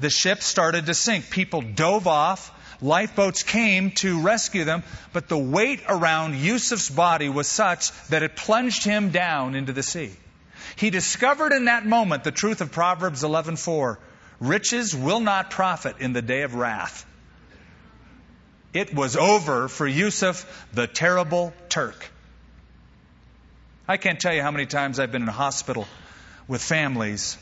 The 0.00 0.08
ship 0.08 0.42
started 0.42 0.86
to 0.86 0.94
sink. 0.94 1.28
People 1.28 1.60
dove 1.60 2.06
off. 2.06 2.50
Lifeboats 2.82 3.42
came 3.42 3.90
to 3.92 4.22
rescue 4.22 4.64
them, 4.64 4.82
but 5.12 5.28
the 5.28 5.38
weight 5.38 5.82
around 5.88 6.36
Yusuf's 6.36 6.88
body 6.88 7.28
was 7.28 7.46
such 7.48 7.92
that 8.08 8.22
it 8.22 8.34
plunged 8.34 8.84
him 8.84 9.10
down 9.10 9.54
into 9.54 9.74
the 9.74 9.82
sea. 9.82 10.10
He 10.76 10.88
discovered 10.88 11.52
in 11.52 11.66
that 11.66 11.84
moment 11.84 12.24
the 12.24 12.32
truth 12.32 12.62
of 12.62 12.72
Proverbs 12.72 13.22
11:4. 13.22 13.98
Riches 14.44 14.94
will 14.94 15.20
not 15.20 15.50
profit 15.50 15.96
in 16.00 16.12
the 16.12 16.20
day 16.20 16.42
of 16.42 16.54
wrath. 16.54 17.06
It 18.74 18.94
was 18.94 19.16
over 19.16 19.68
for 19.68 19.86
Yusuf, 19.86 20.66
the 20.74 20.86
terrible 20.86 21.54
Turk. 21.70 22.10
I 23.88 23.96
can't 23.96 24.20
tell 24.20 24.34
you 24.34 24.42
how 24.42 24.50
many 24.50 24.66
times 24.66 24.98
I've 24.98 25.12
been 25.12 25.22
in 25.22 25.28
a 25.28 25.32
hospital 25.32 25.86
with 26.46 26.62
families, 26.62 27.38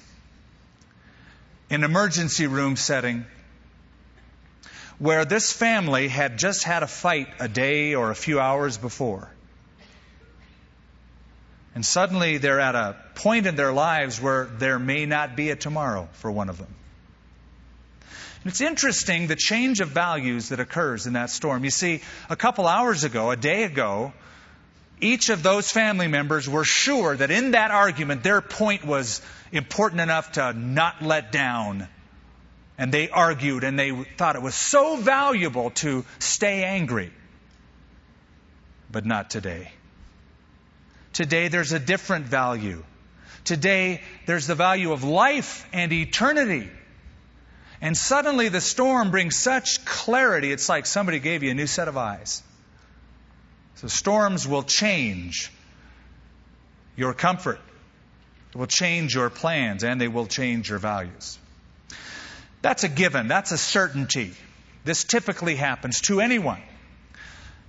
in 1.71 1.83
emergency 1.83 2.47
room 2.47 2.77
setting, 2.77 3.27
where 4.99 5.25
this 5.25 5.53
family 5.53 6.07
had 6.07 6.39
just 6.39 6.63
had 6.63 6.85
a 6.85 6.87
fight 6.87 7.27
a 7.41 7.49
day 7.49 7.97
or 7.97 8.13
a 8.13 8.15
few 8.15 8.39
hours 8.39 8.79
before. 8.79 9.29
And 11.75 11.85
suddenly 11.85 12.39
they're 12.39 12.61
at 12.61 12.77
a 12.77 12.95
point 13.17 13.47
in 13.47 13.57
their 13.57 13.73
lives 13.73 14.21
where 14.21 14.45
there 14.45 14.79
may 14.79 15.07
not 15.07 15.35
be 15.35 15.51
a 15.51 15.57
tomorrow 15.57 16.09
for 16.13 16.31
one 16.31 16.49
of 16.49 16.59
them. 16.59 16.73
It's 18.45 18.61
interesting 18.61 19.29
the 19.29 19.37
change 19.37 19.81
of 19.81 19.89
values 19.89 20.49
that 20.49 20.59
occurs 20.59 21.07
in 21.07 21.13
that 21.13 21.31
storm. 21.31 21.65
You 21.65 21.71
see, 21.71 22.03
a 22.29 22.37
couple 22.37 22.67
hours 22.67 23.05
ago, 23.05 23.31
a 23.31 23.37
day 23.37 23.63
ago, 23.63 24.13
each 25.01 25.29
of 25.29 25.43
those 25.43 25.71
family 25.71 26.09
members 26.09 26.49
were 26.49 26.65
sure 26.65 27.17
that 27.17 27.31
in 27.31 27.53
that 27.53 27.71
argument 27.71 28.23
their 28.23 28.41
point 28.41 28.85
was 28.85 29.21
important 29.53 30.01
enough 30.01 30.33
to 30.33 30.53
not 30.53 31.03
let 31.03 31.31
down. 31.31 31.89
And 32.79 32.93
they 32.93 33.11
argued 33.11 33.65
and 33.65 33.79
they 33.79 33.93
thought 34.17 34.35
it 34.35 34.43
was 34.43 34.55
so 34.55 34.97
valuable 34.97 35.71
to 35.83 36.05
stay 36.19 36.65
angry. 36.65 37.13
But 38.91 39.07
not 39.07 39.31
today. 39.31 39.71
Today 41.13 41.49
there's 41.49 41.73
a 41.73 41.79
different 41.79 42.27
value. 42.27 42.83
Today 43.45 44.01
there's 44.27 44.47
the 44.47 44.55
value 44.55 44.93
of 44.93 45.05
life 45.05 45.69
and 45.73 45.93
eternity. 45.93 46.71
And 47.83 47.97
suddenly 47.97 48.49
the 48.49 48.61
storm 48.61 49.11
brings 49.11 49.37
such 49.37 49.85
clarity, 49.85 50.53
it's 50.53 50.69
like 50.69 50.87
somebody 50.87 51.19
gave 51.19 51.43
you 51.43 51.51
a 51.51 51.55
new 51.55 51.67
set 51.67 51.89
of 51.89 51.97
eyes. 51.97 52.41
So 53.75 53.89
storms 53.89 54.47
will 54.47 54.63
change 54.63 55.51
your 56.95 57.13
comfort, 57.13 57.59
it 58.55 58.57
will 58.57 58.69
change 58.69 59.17
your 59.17 59.31
plans, 59.31 59.83
and 59.83 60.01
they 60.01 60.07
will 60.07 60.27
change 60.27 60.71
your 60.71 60.79
values. 60.79 61.37
That's 62.63 62.85
a 62.85 62.89
given, 62.89 63.27
that's 63.27 63.51
a 63.51 63.59
certainty. 63.59 64.33
This 64.85 65.03
typically 65.03 65.57
happens 65.57 66.03
to 66.03 66.21
anyone. 66.21 66.63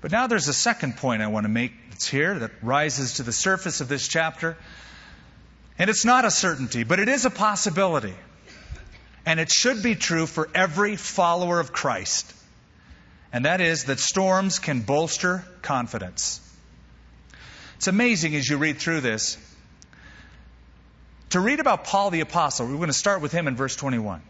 But 0.01 0.11
now 0.11 0.27
there's 0.27 0.47
a 0.47 0.53
second 0.53 0.97
point 0.97 1.23
I 1.23 1.27
want 1.27 1.45
to 1.45 1.49
make 1.49 1.71
that's 1.89 2.07
here 2.07 2.37
that 2.37 2.51
rises 2.61 3.15
to 3.15 3.23
the 3.23 3.31
surface 3.31 3.81
of 3.81 3.87
this 3.87 4.07
chapter. 4.07 4.57
And 5.79 5.89
it's 5.89 6.05
not 6.05 6.25
a 6.25 6.31
certainty, 6.31 6.83
but 6.83 6.99
it 6.99 7.07
is 7.07 7.25
a 7.25 7.31
possibility. 7.31 8.13
And 9.25 9.39
it 9.39 9.51
should 9.51 9.81
be 9.83 9.95
true 9.95 10.25
for 10.25 10.49
every 10.53 10.95
follower 10.95 11.59
of 11.59 11.71
Christ. 11.71 12.31
And 13.31 13.45
that 13.45 13.61
is 13.61 13.85
that 13.85 13.99
storms 13.99 14.59
can 14.59 14.81
bolster 14.81 15.43
confidence. 15.61 16.39
It's 17.77 17.87
amazing 17.87 18.35
as 18.35 18.47
you 18.47 18.57
read 18.57 18.77
through 18.77 19.01
this 19.01 19.37
to 21.31 21.39
read 21.39 21.59
about 21.59 21.85
Paul 21.85 22.11
the 22.11 22.19
Apostle. 22.19 22.67
We're 22.67 22.75
going 22.75 22.87
to 22.87 22.93
start 22.93 23.21
with 23.21 23.31
him 23.31 23.47
in 23.47 23.55
verse 23.55 23.75
21. 23.75 24.21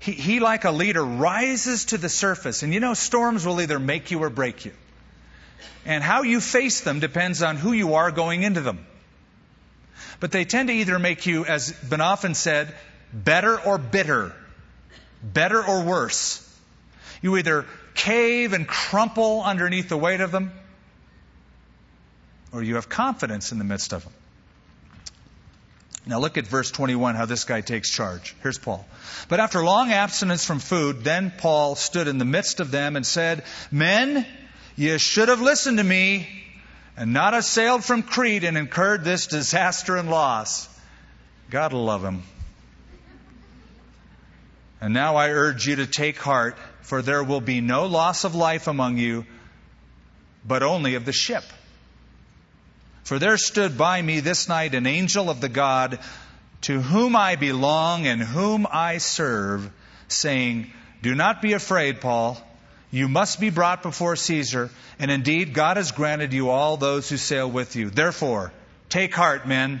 He, 0.00 0.12
he, 0.12 0.40
like 0.40 0.64
a 0.64 0.70
leader, 0.70 1.02
rises 1.02 1.86
to 1.86 1.98
the 1.98 2.10
surface. 2.10 2.62
And 2.62 2.74
you 2.74 2.80
know, 2.80 2.92
storms 2.92 3.46
will 3.46 3.60
either 3.60 3.78
make 3.78 4.10
you 4.10 4.22
or 4.22 4.28
break 4.28 4.66
you. 4.66 4.72
And 5.86 6.04
how 6.04 6.22
you 6.22 6.40
face 6.40 6.82
them 6.82 7.00
depends 7.00 7.42
on 7.42 7.56
who 7.56 7.72
you 7.72 7.94
are 7.94 8.10
going 8.10 8.42
into 8.42 8.60
them. 8.60 8.86
But 10.20 10.30
they 10.30 10.44
tend 10.44 10.68
to 10.68 10.74
either 10.74 10.98
make 10.98 11.24
you, 11.26 11.46
as 11.46 11.72
been 11.72 12.00
often 12.00 12.34
said, 12.34 12.74
better 13.12 13.60
or 13.60 13.78
bitter, 13.78 14.32
better 15.22 15.64
or 15.64 15.84
worse. 15.84 16.38
You 17.20 17.36
either 17.36 17.66
cave 17.94 18.52
and 18.52 18.66
crumple 18.66 19.42
underneath 19.42 19.88
the 19.88 19.96
weight 19.96 20.20
of 20.20 20.32
them, 20.32 20.52
or 22.52 22.62
you 22.62 22.74
have 22.76 22.88
confidence 22.88 23.52
in 23.52 23.58
the 23.58 23.64
midst 23.64 23.92
of 23.92 24.04
them. 24.04 24.12
Now 26.04 26.18
look 26.18 26.36
at 26.36 26.46
verse 26.46 26.70
21, 26.72 27.14
how 27.14 27.26
this 27.26 27.44
guy 27.44 27.60
takes 27.60 27.88
charge. 27.88 28.34
Here's 28.42 28.58
Paul. 28.58 28.84
But 29.28 29.38
after 29.38 29.62
long 29.62 29.92
abstinence 29.92 30.44
from 30.44 30.58
food, 30.58 31.04
then 31.04 31.32
Paul 31.38 31.76
stood 31.76 32.08
in 32.08 32.18
the 32.18 32.24
midst 32.24 32.58
of 32.58 32.72
them 32.72 32.96
and 32.96 33.06
said, 33.06 33.44
Men, 33.70 34.26
you 34.74 34.98
should 34.98 35.28
have 35.28 35.40
listened 35.40 35.78
to 35.78 35.84
me 35.84 36.26
and 36.96 37.12
not 37.12 37.34
have 37.34 37.44
sailed 37.44 37.84
from 37.84 38.02
Crete 38.02 38.42
and 38.42 38.58
incurred 38.58 39.04
this 39.04 39.28
disaster 39.28 39.96
and 39.96 40.10
loss. 40.10 40.68
Gotta 41.50 41.78
love 41.78 42.02
him. 42.02 42.24
And 44.82 44.92
now 44.92 45.14
I 45.14 45.30
urge 45.30 45.64
you 45.68 45.76
to 45.76 45.86
take 45.86 46.18
heart, 46.18 46.58
for 46.80 47.02
there 47.02 47.22
will 47.22 47.40
be 47.40 47.60
no 47.60 47.86
loss 47.86 48.24
of 48.24 48.34
life 48.34 48.66
among 48.66 48.98
you, 48.98 49.24
but 50.44 50.64
only 50.64 50.96
of 50.96 51.04
the 51.04 51.12
ship. 51.12 51.44
For 53.04 53.20
there 53.20 53.36
stood 53.36 53.78
by 53.78 54.02
me 54.02 54.18
this 54.18 54.48
night 54.48 54.74
an 54.74 54.88
angel 54.88 55.30
of 55.30 55.40
the 55.40 55.48
God 55.48 56.00
to 56.62 56.80
whom 56.80 57.14
I 57.14 57.36
belong 57.36 58.08
and 58.08 58.20
whom 58.20 58.66
I 58.68 58.98
serve, 58.98 59.70
saying, 60.08 60.72
Do 61.00 61.14
not 61.14 61.42
be 61.42 61.52
afraid, 61.52 62.00
Paul. 62.00 62.36
You 62.90 63.08
must 63.08 63.38
be 63.38 63.50
brought 63.50 63.84
before 63.84 64.16
Caesar, 64.16 64.68
and 64.98 65.12
indeed 65.12 65.54
God 65.54 65.76
has 65.76 65.92
granted 65.92 66.32
you 66.32 66.50
all 66.50 66.76
those 66.76 67.08
who 67.08 67.18
sail 67.18 67.48
with 67.48 67.76
you. 67.76 67.88
Therefore, 67.88 68.52
take 68.88 69.14
heart, 69.14 69.46
men, 69.46 69.80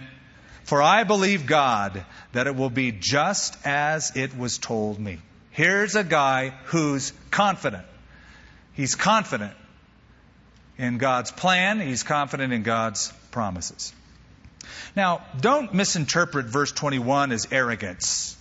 for 0.64 0.82
I 0.82 1.04
believe 1.04 1.46
God 1.46 2.04
that 2.32 2.46
it 2.46 2.56
will 2.56 2.70
be 2.70 2.92
just 2.92 3.56
as 3.66 4.16
it 4.16 4.36
was 4.36 4.58
told 4.58 4.98
me. 4.98 5.18
Here's 5.50 5.96
a 5.96 6.04
guy 6.04 6.54
who's 6.66 7.12
confident. 7.30 7.84
He's 8.72 8.94
confident 8.94 9.54
in 10.78 10.98
God's 10.98 11.30
plan, 11.30 11.80
he's 11.80 12.02
confident 12.02 12.52
in 12.52 12.62
God's 12.62 13.12
promises. 13.30 13.92
Now, 14.96 15.22
don't 15.38 15.74
misinterpret 15.74 16.46
verse 16.46 16.72
21 16.72 17.32
as 17.32 17.46
arrogance. 17.50 18.36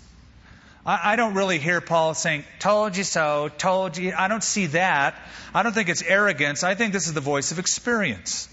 I, 0.83 1.15
don't 1.15 1.35
really 1.35 1.59
hear 1.59 1.79
Paul 1.79 2.15
saying, 2.15 2.43
told 2.57 2.97
you 2.97 3.03
so, 3.03 3.49
told 3.55 3.97
you. 3.97 4.13
I 4.17 4.27
don't 4.27 4.43
see 4.43 4.65
that. 4.67 5.15
I 5.53 5.61
don't 5.61 5.73
think 5.73 5.89
it's 5.89 6.01
arrogance. 6.01 6.63
I 6.63 6.73
think 6.73 6.91
this 6.91 7.05
is 7.05 7.13
the 7.13 7.21
voice 7.21 7.51
of 7.51 7.59
experience. 7.59 8.49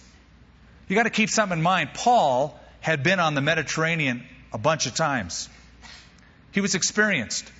You 0.89 0.97
got 0.97 1.05
to 1.05 1.11
keep 1.11 1.31
something 1.31 1.59
in 1.59 1.63
mind. 1.63 1.91
Paul 1.95 2.59
had 2.81 3.03
been 3.03 3.21
on 3.21 3.35
the 3.35 3.41
Mediterranean 3.41 4.25
a 4.53 4.59
bunch 4.59 4.87
of 4.87 4.95
times. 4.95 5.49
He 6.53 6.61
was 6.61 6.75
experienced. 6.75 7.51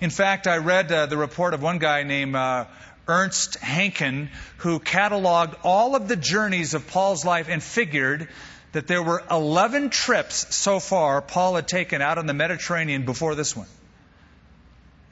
In 0.00 0.10
fact, 0.10 0.46
I 0.46 0.58
read 0.58 0.92
uh, 0.92 1.06
the 1.06 1.16
report 1.16 1.54
of 1.54 1.62
one 1.62 1.78
guy 1.78 2.02
named 2.02 2.36
uh, 2.36 2.66
Ernst 3.08 3.58
Haenchen, 3.60 4.28
who 4.58 4.78
cataloged 4.78 5.56
all 5.62 5.96
of 5.96 6.08
the 6.08 6.16
journeys 6.16 6.74
of 6.74 6.86
Paul's 6.88 7.24
life 7.24 7.48
and 7.48 7.62
figured 7.62 8.28
that 8.72 8.86
there 8.86 9.02
were 9.02 9.22
11 9.30 9.90
trips 9.90 10.54
so 10.54 10.80
far 10.80 11.22
Paul 11.22 11.54
had 11.54 11.66
taken 11.66 12.02
out 12.02 12.18
on 12.18 12.26
the 12.26 12.34
Mediterranean 12.34 13.04
before 13.04 13.34
this 13.34 13.56
one. 13.56 13.68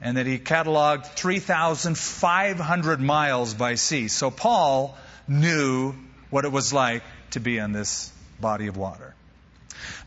And 0.01 0.17
that 0.17 0.27
he 0.27 0.37
cataloged 0.37 1.07
3,500 1.15 3.01
miles 3.01 3.53
by 3.53 3.75
sea. 3.75 4.07
So 4.07 4.29
Paul 4.29 4.95
knew 5.27 5.95
what 6.29 6.45
it 6.45 6.51
was 6.51 6.73
like 6.73 7.01
to 7.31 7.39
be 7.39 7.59
on 7.59 7.71
this 7.71 8.11
body 8.39 8.67
of 8.67 8.77
water. 8.77 9.13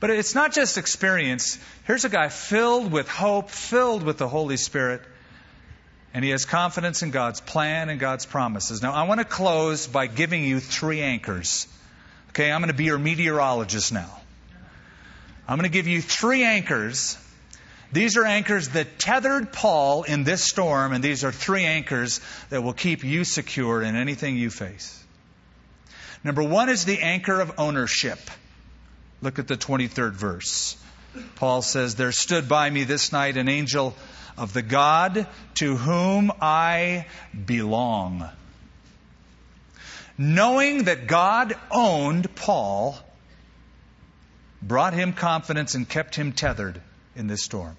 But 0.00 0.10
it's 0.10 0.34
not 0.34 0.52
just 0.52 0.78
experience. 0.78 1.58
Here's 1.86 2.04
a 2.04 2.08
guy 2.08 2.28
filled 2.28 2.90
with 2.90 3.08
hope, 3.08 3.50
filled 3.50 4.02
with 4.02 4.18
the 4.18 4.28
Holy 4.28 4.56
Spirit 4.56 5.02
and 6.14 6.24
he 6.24 6.30
has 6.30 6.44
confidence 6.44 7.02
in 7.02 7.10
God's 7.10 7.40
plan 7.40 7.88
and 7.88 8.00
God's 8.00 8.26
promises. 8.26 8.82
Now, 8.82 8.92
I 8.92 9.04
want 9.04 9.20
to 9.20 9.24
close 9.24 9.86
by 9.86 10.06
giving 10.06 10.42
you 10.42 10.60
three 10.60 11.00
anchors. 11.00 11.66
Okay, 12.30 12.50
I'm 12.50 12.60
going 12.60 12.72
to 12.72 12.76
be 12.76 12.84
your 12.84 12.98
meteorologist 12.98 13.92
now. 13.92 14.20
I'm 15.46 15.58
going 15.58 15.70
to 15.70 15.72
give 15.72 15.86
you 15.86 16.02
three 16.02 16.44
anchors. 16.44 17.16
These 17.92 18.16
are 18.16 18.24
anchors 18.24 18.70
that 18.70 18.98
tethered 18.98 19.52
Paul 19.52 20.02
in 20.02 20.24
this 20.24 20.42
storm, 20.42 20.92
and 20.92 21.02
these 21.02 21.24
are 21.24 21.32
three 21.32 21.64
anchors 21.64 22.20
that 22.50 22.62
will 22.62 22.74
keep 22.74 23.04
you 23.04 23.24
secure 23.24 23.82
in 23.82 23.96
anything 23.96 24.36
you 24.36 24.50
face. 24.50 24.94
Number 26.28 26.42
one 26.42 26.68
is 26.68 26.84
the 26.84 27.00
anchor 27.00 27.40
of 27.40 27.54
ownership. 27.56 28.18
Look 29.22 29.38
at 29.38 29.48
the 29.48 29.56
23rd 29.56 30.12
verse. 30.12 30.76
Paul 31.36 31.62
says, 31.62 31.94
There 31.94 32.12
stood 32.12 32.50
by 32.50 32.68
me 32.68 32.84
this 32.84 33.12
night 33.12 33.38
an 33.38 33.48
angel 33.48 33.96
of 34.36 34.52
the 34.52 34.60
God 34.60 35.26
to 35.54 35.76
whom 35.76 36.30
I 36.38 37.06
belong. 37.46 38.28
Knowing 40.18 40.84
that 40.84 41.06
God 41.06 41.56
owned 41.70 42.34
Paul 42.34 42.98
brought 44.60 44.92
him 44.92 45.14
confidence 45.14 45.74
and 45.74 45.88
kept 45.88 46.14
him 46.14 46.32
tethered 46.32 46.78
in 47.16 47.26
this 47.26 47.42
storm. 47.42 47.74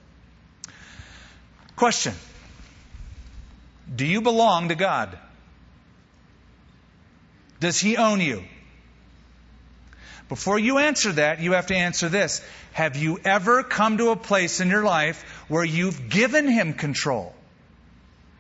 Question 1.75 2.15
Do 3.95 4.07
you 4.07 4.21
belong 4.21 4.69
to 4.69 4.75
God? 4.75 5.19
Does 7.59 7.79
He 7.79 7.97
own 7.97 8.21
you? 8.21 8.43
Before 10.29 10.59
you 10.59 10.77
answer 10.77 11.11
that, 11.13 11.39
you 11.39 11.53
have 11.53 11.67
to 11.67 11.75
answer 11.75 12.07
this. 12.07 12.45
Have 12.73 12.95
you 12.95 13.19
ever 13.25 13.63
come 13.63 13.97
to 13.97 14.09
a 14.09 14.15
place 14.15 14.59
in 14.59 14.69
your 14.69 14.83
life 14.83 15.23
where 15.47 15.65
you've 15.65 16.09
given 16.09 16.47
Him 16.47 16.73
control? 16.73 17.33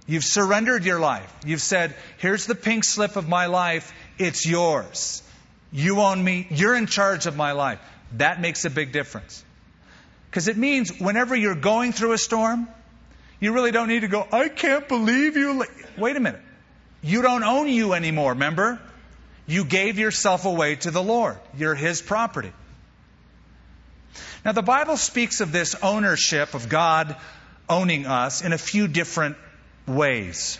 You've 0.05 0.23
surrendered 0.23 0.85
your 0.85 0.99
life. 0.99 1.31
You've 1.45 1.61
said, 1.61 1.95
here's 2.17 2.45
the 2.45 2.55
pink 2.55 2.83
slip 2.83 3.15
of 3.15 3.27
my 3.27 3.47
life. 3.47 3.93
It's 4.17 4.45
yours. 4.45 5.21
You 5.71 6.01
own 6.01 6.23
me. 6.23 6.47
You're 6.49 6.75
in 6.75 6.87
charge 6.87 7.25
of 7.25 7.35
my 7.35 7.51
life. 7.51 7.79
That 8.17 8.41
makes 8.41 8.65
a 8.65 8.69
big 8.69 8.91
difference. 8.91 9.43
Because 10.29 10.47
it 10.47 10.57
means 10.57 10.99
whenever 10.99 11.35
you're 11.35 11.55
going 11.55 11.91
through 11.91 12.13
a 12.13 12.17
storm, 12.17 12.67
you 13.39 13.53
really 13.53 13.71
don't 13.71 13.87
need 13.87 14.01
to 14.01 14.07
go, 14.07 14.27
I 14.31 14.49
can't 14.49 14.87
believe 14.87 15.37
you. 15.37 15.65
Wait 15.97 16.15
a 16.15 16.19
minute. 16.19 16.41
You 17.01 17.21
don't 17.21 17.43
own 17.43 17.67
you 17.67 17.93
anymore, 17.93 18.33
remember? 18.33 18.79
You 19.49 19.65
gave 19.65 19.97
yourself 19.97 20.45
away 20.45 20.75
to 20.75 20.91
the 20.91 21.01
Lord. 21.01 21.37
You're 21.57 21.73
His 21.73 22.03
property. 22.03 22.53
Now, 24.45 24.51
the 24.51 24.61
Bible 24.61 24.95
speaks 24.95 25.41
of 25.41 25.51
this 25.51 25.75
ownership 25.81 26.53
of 26.53 26.69
God 26.69 27.15
owning 27.67 28.05
us 28.05 28.43
in 28.43 28.53
a 28.53 28.59
few 28.59 28.87
different 28.87 29.37
ways. 29.87 30.59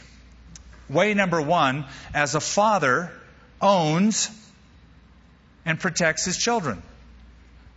Way 0.89 1.13
number 1.13 1.39
one, 1.39 1.85
as 2.15 2.33
a 2.33 2.39
father 2.39 3.11
owns 3.61 4.31
and 5.65 5.79
protects 5.79 6.25
his 6.25 6.37
children. 6.37 6.81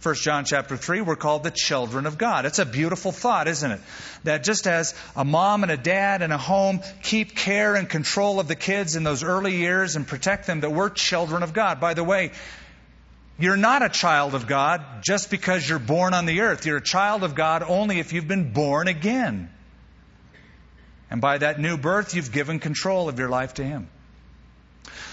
1 0.03 0.15
John 0.17 0.45
chapter 0.45 0.77
3, 0.77 1.01
we're 1.01 1.15
called 1.15 1.45
the 1.45 1.53
children 1.53 2.07
of 2.07 2.19
God. 2.19 2.45
It's 2.45 2.59
a 2.59 2.67
beautiful 2.67 3.13
thought, 3.13 3.47
isn't 3.47 3.71
it? 3.71 3.81
That 4.25 4.43
just 4.43 4.67
as 4.67 4.95
a 5.15 5.25
mom 5.25 5.63
and 5.63 5.71
a 5.71 5.77
dad 5.77 6.23
and 6.23 6.33
a 6.33 6.39
home 6.39 6.81
keep 7.03 7.37
care 7.37 7.77
and 7.77 7.89
control 7.89 8.41
of 8.41 8.49
the 8.49 8.57
kids 8.57 8.97
in 8.97 9.05
those 9.05 9.23
early 9.23 9.57
years 9.57 9.95
and 9.95 10.05
protect 10.05 10.49
them, 10.49 10.61
that 10.61 10.73
we're 10.73 10.91
children 10.91 11.45
of 11.45 11.53
God. 11.53 11.81
By 11.81 11.95
the 11.95 12.03
way, 12.03 12.33
you're 13.39 13.57
not 13.57 13.83
a 13.85 13.89
child 13.89 14.35
of 14.35 14.49
God 14.49 14.83
just 15.03 15.31
because 15.31 15.69
you're 15.69 15.79
born 15.79 16.15
on 16.15 16.27
the 16.27 16.41
earth. 16.41 16.67
You're 16.67 16.79
a 16.79 16.83
child 16.83 17.23
of 17.23 17.37
God 17.37 17.63
only 17.63 18.01
if 18.01 18.13
you've 18.13 18.29
been 18.29 18.53
born 18.53 18.89
again. 18.89 19.51
And 21.11 21.21
by 21.21 21.39
that 21.39 21.61
new 21.61 21.77
birth, 21.77 22.15
you've 22.15 22.33
given 22.33 22.59
control 22.59 23.09
of 23.09 23.19
your 23.21 23.29
life 23.29 23.55
to 23.55 23.65
Him. 23.65 23.89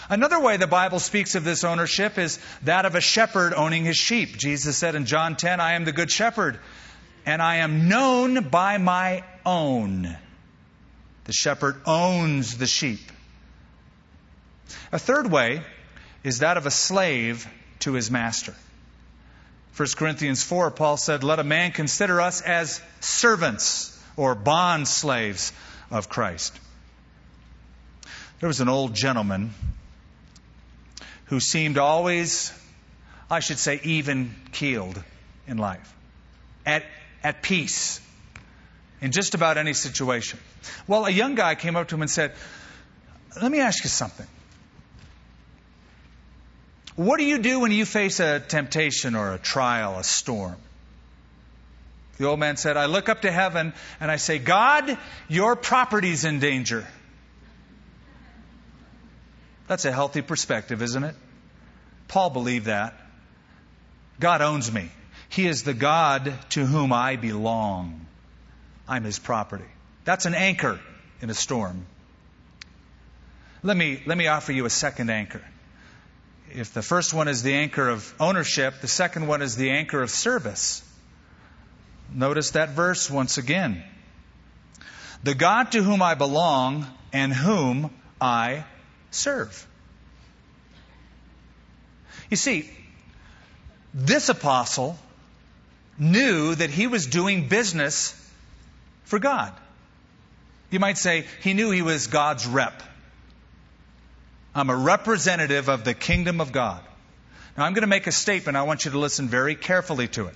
Another 0.10 0.40
way 0.40 0.58
the 0.58 0.68
Bible 0.68 1.00
speaks 1.00 1.36
of 1.36 1.44
this 1.44 1.64
ownership 1.64 2.18
is 2.18 2.40
that 2.64 2.86
of 2.86 2.96
a 2.96 3.02
shepherd 3.02 3.54
owning 3.54 3.86
his 3.86 3.98
sheep. 3.98 4.38
Jesus 4.38 4.78
said 4.78 4.96
in 4.96 5.06
John 5.06 5.36
10, 5.36 5.60
I 5.60 5.74
am 5.74 5.86
the 5.86 5.92
good 5.92 6.10
shepherd, 6.10 6.60
and 7.26 7.42
I 7.42 7.58
am 7.58 7.88
known 7.88 8.50
by 8.50 8.78
my 8.78 9.24
own. 9.46 10.18
The 11.26 11.34
shepherd 11.34 11.82
owns 11.86 12.58
the 12.58 12.66
sheep. 12.66 13.12
A 14.92 14.98
third 14.98 15.32
way 15.32 15.64
is 16.24 16.40
that 16.40 16.58
of 16.58 16.66
a 16.66 16.72
slave 16.72 17.48
to 17.80 17.94
his 17.94 18.10
master. 18.10 18.56
1 19.78 19.88
Corinthians 19.96 20.44
4, 20.44 20.72
Paul 20.72 20.98
said, 20.98 21.24
Let 21.24 21.40
a 21.40 21.44
man 21.44 21.72
consider 21.72 22.20
us 22.20 22.42
as 22.42 22.82
servants 23.00 23.98
or 24.18 24.36
bond 24.36 24.88
slaves 24.88 25.54
of 25.92 26.10
Christ. 26.10 26.60
There 28.40 28.48
was 28.48 28.62
an 28.62 28.70
old 28.70 28.94
gentleman 28.94 29.54
who 31.26 31.40
seemed 31.40 31.78
always, 31.78 32.54
I 33.30 33.42
should 33.42 33.60
say, 33.60 33.82
even 33.84 34.34
keeled 34.54 35.02
in 35.46 35.58
life, 35.58 35.94
at, 36.66 36.84
at 37.22 37.44
peace 37.44 38.00
in 39.02 39.12
just 39.12 39.36
about 39.36 39.58
any 39.58 39.74
situation. 39.74 40.40
Well, 40.88 41.06
a 41.06 41.10
young 41.10 41.36
guy 41.36 41.56
came 41.56 41.76
up 41.76 41.90
to 41.90 41.96
him 41.96 42.02
and 42.02 42.10
said, 42.10 42.34
Let 43.42 43.52
me 43.52 43.60
ask 43.60 43.84
you 43.84 43.90
something. 43.90 44.28
What 46.96 47.18
do 47.18 47.26
you 47.26 47.40
do 47.40 47.60
when 47.60 47.72
you 47.72 47.86
face 47.86 48.20
a 48.20 48.40
temptation 48.40 49.16
or 49.16 49.34
a 49.34 49.38
trial, 49.38 49.98
a 49.98 50.04
storm? 50.04 50.58
The 52.18 52.26
old 52.26 52.40
man 52.40 52.58
said, 52.58 52.76
I 52.76 52.88
look 52.88 53.08
up 53.08 53.22
to 53.22 53.32
heaven 53.32 53.74
and 54.02 54.12
I 54.12 54.18
say, 54.18 54.40
God, 54.40 54.98
your 55.30 55.56
property's 55.56 56.26
in 56.26 56.40
danger. 56.40 56.86
That's 59.70 59.86
a 59.86 59.92
healthy 59.92 60.24
perspective, 60.24 60.82
isn't 60.82 61.04
it? 61.04 61.16
Paul 62.08 62.32
believed 62.32 62.66
that. 62.66 62.96
God 64.20 64.42
owns 64.42 64.72
me. 64.72 64.90
He 65.30 65.46
is 65.46 65.62
the 65.62 65.76
God 65.76 66.34
to 66.50 66.66
whom 66.66 66.92
I 66.92 67.18
belong. 67.18 68.08
I'm 68.88 69.04
his 69.04 69.20
property. 69.20 69.70
That's 70.06 70.26
an 70.26 70.34
anchor 70.34 70.80
in 71.22 71.30
a 71.30 71.36
storm. 71.36 71.86
Let 73.62 73.78
me, 73.78 74.02
let 74.08 74.18
me 74.18 74.26
offer 74.26 74.52
you 74.52 74.66
a 74.66 74.72
second 74.72 75.12
anchor. 75.12 75.44
If 76.52 76.74
the 76.74 76.82
first 76.82 77.14
one 77.14 77.28
is 77.28 77.44
the 77.44 77.54
anchor 77.54 77.90
of 77.90 78.12
ownership, 78.20 78.82
the 78.82 78.88
second 78.88 79.28
one 79.28 79.44
is 79.44 79.56
the 79.56 79.70
anchor 79.70 80.02
of 80.02 80.10
service. 80.10 80.84
Notice 82.12 82.52
that 82.52 82.70
verse 82.70 83.08
once 83.08 83.38
again. 83.38 83.84
The 85.24 85.36
God 85.36 85.74
to 85.74 85.84
whom 85.84 86.02
I 86.02 86.16
belong 86.16 86.88
and 87.14 87.32
whom 87.32 87.94
I 88.20 88.66
serve. 89.12 89.68
You 92.30 92.38
see, 92.38 92.70
this 93.94 94.30
apostle 94.30 94.98
knew 95.98 96.56
that 96.56 96.70
he 96.70 96.88
was 96.88 97.08
doing 97.08 97.48
business 97.48 98.16
for 99.04 99.20
God. 99.20 99.54
You 100.70 100.80
might 100.80 100.98
say 100.98 101.26
he 101.42 101.54
knew 101.54 101.72
he 101.72 101.82
was 101.82 102.08
God's 102.08 102.46
rep. 102.46 102.84
I'm 104.54 104.70
a 104.70 104.76
representative 104.76 105.68
of 105.68 105.84
the 105.84 105.94
kingdom 105.94 106.42
of 106.42 106.52
God. 106.52 106.82
Now, 107.58 107.66
I'm 107.66 107.74
going 107.74 107.82
to 107.82 107.88
make 107.88 108.08
a 108.08 108.12
statement. 108.12 108.56
I 108.58 108.64
want 108.64 108.86
you 108.86 108.92
to 108.92 109.00
listen 109.00 109.28
very 109.28 109.56
carefully 109.56 110.08
to 110.10 110.28
it. 110.28 110.36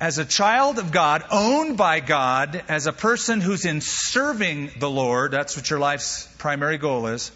As 0.00 0.18
a 0.18 0.24
child 0.24 0.78
of 0.78 0.90
God, 0.90 1.24
owned 1.30 1.76
by 1.76 2.00
God, 2.00 2.62
as 2.68 2.86
a 2.86 2.92
person 2.92 3.40
who's 3.40 3.64
in 3.64 3.80
serving 3.80 4.72
the 4.78 4.90
Lord, 4.90 5.30
that's 5.30 5.56
what 5.56 5.70
your 5.70 5.78
life's 5.78 6.28
primary 6.38 6.78
goal 6.78 7.06
is, 7.06 7.30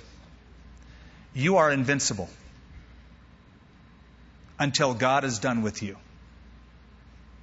you 1.34 1.58
are 1.58 1.70
invincible 1.70 2.28
until 4.58 4.92
God 4.92 5.24
is 5.24 5.38
done 5.38 5.62
with 5.62 5.82
you. 5.82 5.96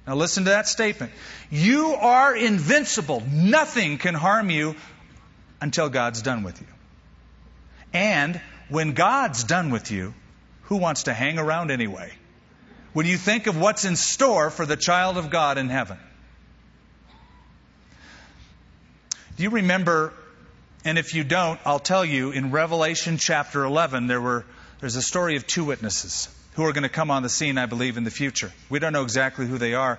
Now, 0.06 0.14
listen 0.14 0.44
to 0.44 0.50
that 0.50 0.68
statement. 0.68 1.12
You 1.50 1.94
are 1.94 2.36
invincible. 2.36 3.22
Nothing 3.28 3.98
can 3.98 4.14
harm 4.14 4.50
you 4.50 4.76
until 5.60 5.88
God's 5.88 6.22
done 6.22 6.44
with 6.44 6.60
you. 6.60 6.66
And 7.92 8.40
when 8.68 8.92
God's 8.92 9.42
done 9.44 9.70
with 9.70 9.90
you, 9.90 10.14
who 10.64 10.76
wants 10.76 11.04
to 11.04 11.14
hang 11.14 11.38
around 11.38 11.70
anyway? 11.70 12.12
When 12.96 13.04
you 13.04 13.18
think 13.18 13.46
of 13.46 13.60
what's 13.60 13.84
in 13.84 13.94
store 13.94 14.48
for 14.48 14.64
the 14.64 14.74
child 14.74 15.18
of 15.18 15.28
God 15.28 15.58
in 15.58 15.68
heaven. 15.68 15.98
Do 19.36 19.42
you 19.42 19.50
remember, 19.50 20.14
and 20.82 20.96
if 20.96 21.14
you 21.14 21.22
don't, 21.22 21.60
I'll 21.66 21.78
tell 21.78 22.06
you, 22.06 22.30
in 22.30 22.52
Revelation 22.52 23.18
chapter 23.18 23.64
11, 23.64 24.06
there 24.06 24.18
were, 24.18 24.46
there's 24.80 24.96
a 24.96 25.02
story 25.02 25.36
of 25.36 25.46
two 25.46 25.62
witnesses 25.62 26.34
who 26.54 26.64
are 26.64 26.72
going 26.72 26.84
to 26.84 26.88
come 26.88 27.10
on 27.10 27.22
the 27.22 27.28
scene, 27.28 27.58
I 27.58 27.66
believe, 27.66 27.98
in 27.98 28.04
the 28.04 28.10
future. 28.10 28.50
We 28.70 28.78
don't 28.78 28.94
know 28.94 29.02
exactly 29.02 29.46
who 29.46 29.58
they 29.58 29.74
are. 29.74 29.98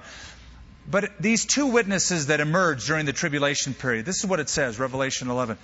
But 0.89 1.21
these 1.21 1.45
two 1.45 1.67
witnesses 1.67 2.25
that 2.25 2.39
emerged 2.39 2.87
during 2.87 3.05
the 3.05 3.13
tribulation 3.13 3.75
period, 3.75 4.07
this 4.07 4.23
is 4.23 4.25
what 4.25 4.39
it 4.39 4.49
says, 4.49 4.79
Revelation 4.79 5.29
11. 5.29 5.59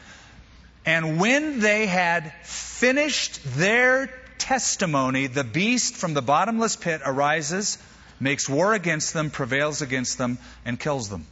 And 0.85 1.19
when 1.19 1.61
they 1.61 1.87
had 1.87 2.31
finished 2.43 3.39
their 3.55 4.13
testimony, 4.37 5.27
the 5.27 5.43
beast 5.43 5.95
from 5.95 6.13
the 6.13 6.21
bottomless 6.21 6.75
pit 6.75 7.01
arises, 7.05 7.77
makes 8.19 8.47
war 8.47 8.73
against 8.73 9.13
them, 9.13 9.29
prevails 9.29 9.81
against 9.81 10.17
them, 10.17 10.37
and 10.65 10.79
kills 10.79 11.09
them. 11.09 11.25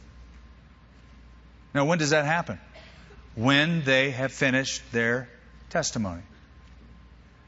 Now, 1.74 1.84
when 1.84 1.98
does 1.98 2.10
that 2.10 2.24
happen? 2.24 2.58
When 3.34 3.82
they 3.84 4.10
have 4.10 4.32
finished 4.32 4.82
their 4.92 5.28
testimony. 5.70 6.22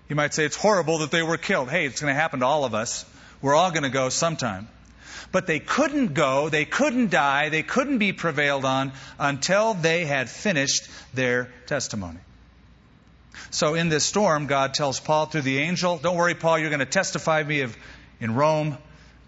You 0.08 0.16
might 0.16 0.34
say 0.34 0.44
it's 0.44 0.56
horrible 0.56 0.98
that 0.98 1.10
they 1.10 1.22
were 1.22 1.36
killed. 1.36 1.70
Hey, 1.70 1.86
it's 1.86 2.00
going 2.00 2.14
to 2.14 2.20
happen 2.20 2.40
to 2.40 2.46
all 2.46 2.64
of 2.64 2.74
us. 2.74 3.04
We're 3.42 3.54
all 3.54 3.70
going 3.70 3.82
to 3.82 3.90
go 3.90 4.08
sometime. 4.08 4.68
But 5.32 5.46
they 5.46 5.60
couldn't 5.60 6.14
go, 6.14 6.48
they 6.48 6.64
couldn't 6.64 7.10
die, 7.10 7.48
they 7.48 7.62
couldn't 7.62 7.98
be 7.98 8.12
prevailed 8.12 8.64
on 8.64 8.92
until 9.18 9.74
they 9.74 10.04
had 10.04 10.30
finished 10.30 10.88
their 11.12 11.50
testimony. 11.66 12.20
So 13.50 13.74
in 13.74 13.88
this 13.88 14.04
storm, 14.04 14.46
God 14.46 14.74
tells 14.74 15.00
Paul 15.00 15.26
through 15.26 15.42
the 15.42 15.58
angel, 15.58 15.98
Don't 15.98 16.16
worry, 16.16 16.34
Paul, 16.34 16.58
you're 16.58 16.70
going 16.70 16.80
to 16.80 16.86
testify 16.86 17.42
me 17.42 17.62
of 17.62 17.76
in 18.20 18.34
Rome. 18.34 18.78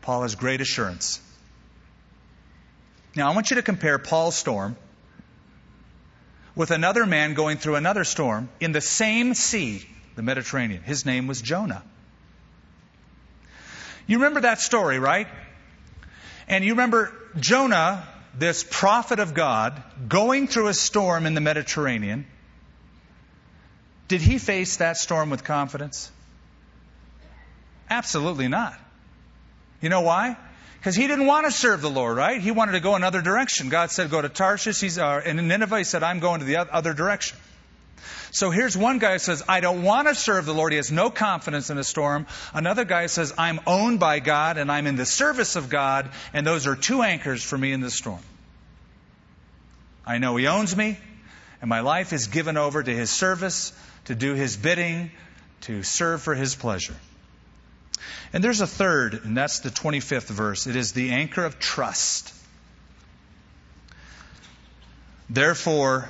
Paul 0.03 0.23
has 0.23 0.35
great 0.35 0.61
assurance. 0.61 1.21
Now 3.15 3.31
I 3.31 3.35
want 3.35 3.51
you 3.51 3.57
to 3.57 3.63
compare 3.63 3.99
Paul's 3.99 4.37
storm 4.37 4.77
with 6.55 6.71
another 6.71 7.07
man 7.07 7.35
going 7.35 7.59
through 7.59 7.77
another 7.77 8.05
storm 8.05 8.49
in 8.61 8.73
the 8.73 8.81
same 8.81 9.35
sea, 9.35 9.87
the 10.17 10.23
Mediterranean. 10.23 10.83
His 10.83 11.05
name 11.05 11.27
was 11.27 11.43
Jonah. 11.43 11.83
You 14.07 14.19
remember 14.19 14.43
that 14.43 14.61
story, 14.61 14.99
right? 14.99 15.27
And 16.49 16.65
you 16.65 16.73
remember 16.73 17.13
Jonah, 17.39 18.07
this 18.39 18.65
prophet 18.69 19.19
of 19.19 19.35
God, 19.35 19.83
going 20.09 20.47
through 20.47 20.69
a 20.69 20.75
storm 20.75 21.27
in 21.27 21.35
the 21.35 21.41
Mediterranean. 21.41 22.27
Did 24.09 24.21
he 24.21 24.39
face 24.39 24.77
that 24.77 24.97
storm 24.97 25.31
with 25.31 25.45
confidence? 25.45 26.11
Absolutely 27.91 28.49
not. 28.49 28.79
You 29.81 29.89
know 29.89 30.03
why? 30.03 30.37
Because 30.79 30.95
he 30.95 31.07
didn't 31.07 31.27
want 31.27 31.47
to 31.47 31.53
serve 31.53 31.83
the 31.83 31.91
Lord, 31.91 32.17
right? 32.17 32.41
He 32.41 32.51
wanted 32.51 32.73
to 32.73 32.81
go 32.81 32.95
another 32.95 33.21
direction. 33.21 33.69
God 33.69 33.91
said, 33.91 34.11
go 34.11 34.23
to 34.23 34.29
Tarshish. 34.29 34.81
He's, 34.81 34.99
uh, 34.99 35.21
and 35.25 35.39
in 35.39 35.49
Nineveh, 35.49 35.79
he 35.79 35.85
said, 35.85 36.03
I'm 36.03 36.21
going 36.21 36.41
to 36.41 36.47
the 36.47 36.59
other 36.59 36.95
direction. 36.95 37.37
So 38.31 38.51
here's 38.51 38.77
one 38.77 38.99
guy 38.99 39.13
who 39.15 39.19
says, 39.19 39.43
I 39.49 39.61
don't 39.61 39.83
want 39.83 40.09
to 40.09 40.15
serve 40.15 40.47
the 40.47 40.55
Lord. 40.55 40.73
He 40.73 40.77
has 40.77 40.93
no 40.93 41.11
confidence 41.11 41.71
in 41.71 41.79
a 41.79 41.85
storm. 41.85 42.27
Another 42.53 42.85
guy 42.85 43.07
says, 43.07 43.33
I'm 43.39 43.61
owned 43.67 43.99
by 43.99 44.21
God 44.21 44.59
and 44.59 44.71
I'm 44.71 44.87
in 44.87 44.97
the 44.97 45.07
service 45.07 45.57
of 45.57 45.71
God, 45.71 46.11
and 46.33 46.47
those 46.47 46.67
are 46.67 46.77
two 46.77 47.03
anchors 47.03 47.43
for 47.43 47.57
me 47.57 47.73
in 47.73 47.81
the 47.81 47.91
storm. 47.91 48.21
I 50.05 50.19
know 50.19 50.37
He 50.37 50.47
owns 50.47 50.77
me, 50.77 50.99
and 51.61 51.69
my 51.69 51.81
life 51.81 52.13
is 52.13 52.27
given 52.27 52.57
over 52.57 52.83
to 52.83 52.95
His 52.95 53.11
service, 53.11 53.73
to 54.07 54.15
do 54.15 54.35
His 54.35 54.57
bidding, 54.57 55.11
to 55.63 55.83
serve 55.83 56.23
for 56.23 56.35
His 56.35 56.55
pleasure. 56.55 56.97
And 58.33 58.43
there's 58.43 58.61
a 58.61 58.67
third, 58.67 59.15
and 59.25 59.37
that's 59.37 59.61
the 59.61 59.71
25th 59.71 60.29
verse. 60.29 60.67
It 60.67 60.77
is 60.77 60.93
the 60.93 61.11
anchor 61.11 61.45
of 61.45 61.59
trust. 61.59 62.33
Therefore, 65.29 66.09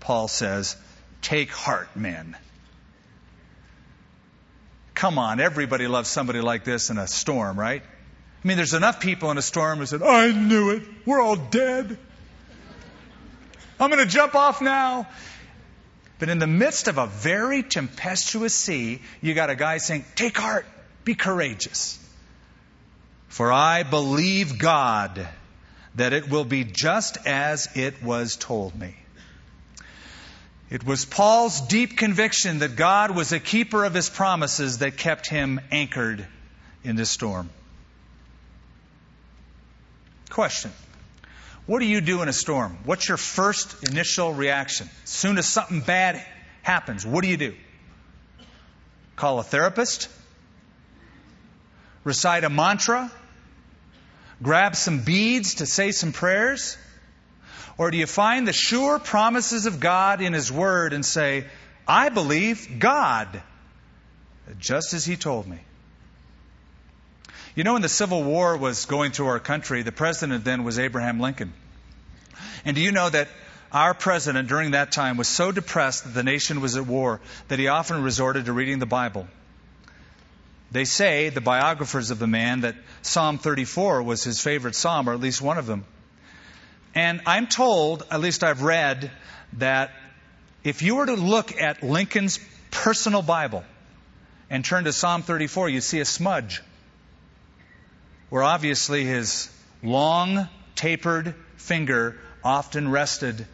Paul 0.00 0.28
says, 0.28 0.76
Take 1.22 1.50
heart, 1.50 1.96
men. 1.96 2.36
Come 4.94 5.18
on, 5.18 5.40
everybody 5.40 5.86
loves 5.86 6.08
somebody 6.08 6.40
like 6.40 6.64
this 6.64 6.90
in 6.90 6.98
a 6.98 7.06
storm, 7.06 7.58
right? 7.58 7.82
I 7.82 8.48
mean, 8.48 8.56
there's 8.56 8.74
enough 8.74 9.00
people 9.00 9.30
in 9.30 9.38
a 9.38 9.42
storm 9.42 9.78
who 9.78 9.86
said, 9.86 10.02
I 10.02 10.30
knew 10.30 10.70
it. 10.70 10.82
We're 11.06 11.20
all 11.20 11.36
dead. 11.36 11.98
I'm 13.80 13.90
going 13.90 14.04
to 14.04 14.10
jump 14.10 14.34
off 14.34 14.60
now. 14.60 15.08
But 16.24 16.30
in 16.30 16.38
the 16.38 16.46
midst 16.46 16.88
of 16.88 16.96
a 16.96 17.06
very 17.06 17.62
tempestuous 17.62 18.54
sea, 18.54 19.02
you 19.20 19.34
got 19.34 19.50
a 19.50 19.54
guy 19.54 19.76
saying, 19.76 20.06
Take 20.14 20.38
heart, 20.38 20.64
be 21.04 21.14
courageous. 21.14 21.98
For 23.28 23.52
I 23.52 23.82
believe 23.82 24.58
God 24.58 25.28
that 25.96 26.14
it 26.14 26.30
will 26.30 26.46
be 26.46 26.64
just 26.64 27.18
as 27.26 27.68
it 27.74 28.02
was 28.02 28.36
told 28.36 28.74
me. 28.74 28.96
It 30.70 30.82
was 30.82 31.04
Paul's 31.04 31.60
deep 31.60 31.98
conviction 31.98 32.60
that 32.60 32.74
God 32.74 33.10
was 33.10 33.32
a 33.32 33.38
keeper 33.38 33.84
of 33.84 33.92
his 33.92 34.08
promises 34.08 34.78
that 34.78 34.96
kept 34.96 35.28
him 35.28 35.60
anchored 35.70 36.26
in 36.84 36.96
the 36.96 37.04
storm. 37.04 37.50
Question 40.30 40.72
What 41.66 41.78
do 41.78 41.86
you 41.86 42.00
do 42.02 42.20
in 42.20 42.28
a 42.28 42.32
storm? 42.32 42.76
What's 42.84 43.08
your 43.08 43.16
first 43.16 43.88
initial 43.88 44.34
reaction? 44.34 44.88
As 45.04 45.10
soon 45.10 45.38
as 45.38 45.46
something 45.46 45.80
bad 45.80 46.22
happens, 46.62 47.06
what 47.06 47.22
do 47.22 47.28
you 47.28 47.38
do? 47.38 47.54
Call 49.16 49.38
a 49.38 49.42
therapist? 49.42 50.08
Recite 52.02 52.44
a 52.44 52.50
mantra? 52.50 53.10
Grab 54.42 54.76
some 54.76 55.00
beads 55.00 55.56
to 55.56 55.66
say 55.66 55.92
some 55.92 56.12
prayers? 56.12 56.76
Or 57.78 57.90
do 57.90 57.96
you 57.96 58.06
find 58.06 58.46
the 58.46 58.52
sure 58.52 58.98
promises 58.98 59.64
of 59.64 59.80
God 59.80 60.20
in 60.20 60.34
His 60.34 60.52
Word 60.52 60.92
and 60.92 61.04
say, 61.04 61.46
I 61.88 62.10
believe 62.10 62.78
God, 62.78 63.42
just 64.58 64.92
as 64.92 65.04
He 65.04 65.16
told 65.16 65.46
me? 65.46 65.58
You 67.54 67.62
know, 67.62 67.74
when 67.74 67.82
the 67.82 67.88
Civil 67.88 68.22
War 68.22 68.56
was 68.56 68.86
going 68.86 69.12
through 69.12 69.28
our 69.28 69.40
country, 69.40 69.82
the 69.82 69.92
president 69.92 70.44
then 70.44 70.64
was 70.64 70.78
Abraham 70.78 71.20
Lincoln. 71.20 71.52
And 72.64 72.74
do 72.76 72.82
you 72.82 72.92
know 72.92 73.10
that 73.10 73.28
our 73.72 73.94
president 73.94 74.48
during 74.48 74.70
that 74.70 74.92
time 74.92 75.16
was 75.16 75.28
so 75.28 75.52
depressed 75.52 76.04
that 76.04 76.14
the 76.14 76.22
nation 76.22 76.60
was 76.60 76.76
at 76.76 76.86
war 76.86 77.20
that 77.48 77.58
he 77.58 77.68
often 77.68 78.02
resorted 78.02 78.46
to 78.46 78.52
reading 78.52 78.78
the 78.78 78.86
Bible? 78.86 79.26
They 80.70 80.84
say, 80.84 81.28
the 81.28 81.40
biographers 81.40 82.10
of 82.10 82.18
the 82.18 82.26
man, 82.26 82.62
that 82.62 82.74
Psalm 83.02 83.38
34 83.38 84.02
was 84.02 84.24
his 84.24 84.40
favorite 84.40 84.74
psalm, 84.74 85.08
or 85.08 85.12
at 85.12 85.20
least 85.20 85.40
one 85.42 85.58
of 85.58 85.66
them. 85.66 85.84
And 86.94 87.20
I'm 87.26 87.46
told, 87.46 88.04
at 88.10 88.20
least 88.20 88.42
I've 88.42 88.62
read, 88.62 89.10
that 89.54 89.90
if 90.64 90.82
you 90.82 90.96
were 90.96 91.06
to 91.06 91.14
look 91.14 91.60
at 91.60 91.82
Lincoln's 91.82 92.40
personal 92.70 93.22
Bible 93.22 93.62
and 94.50 94.64
turn 94.64 94.84
to 94.84 94.92
Psalm 94.92 95.22
34, 95.22 95.68
you'd 95.68 95.82
see 95.82 96.00
a 96.00 96.04
smudge. 96.04 96.62
where 98.34 98.42
obviously 98.42 99.04
his 99.04 99.48
long, 99.80 100.48
tapered 100.74 101.36
finger 101.56 102.18
often 102.44 102.90
rested 102.90 103.46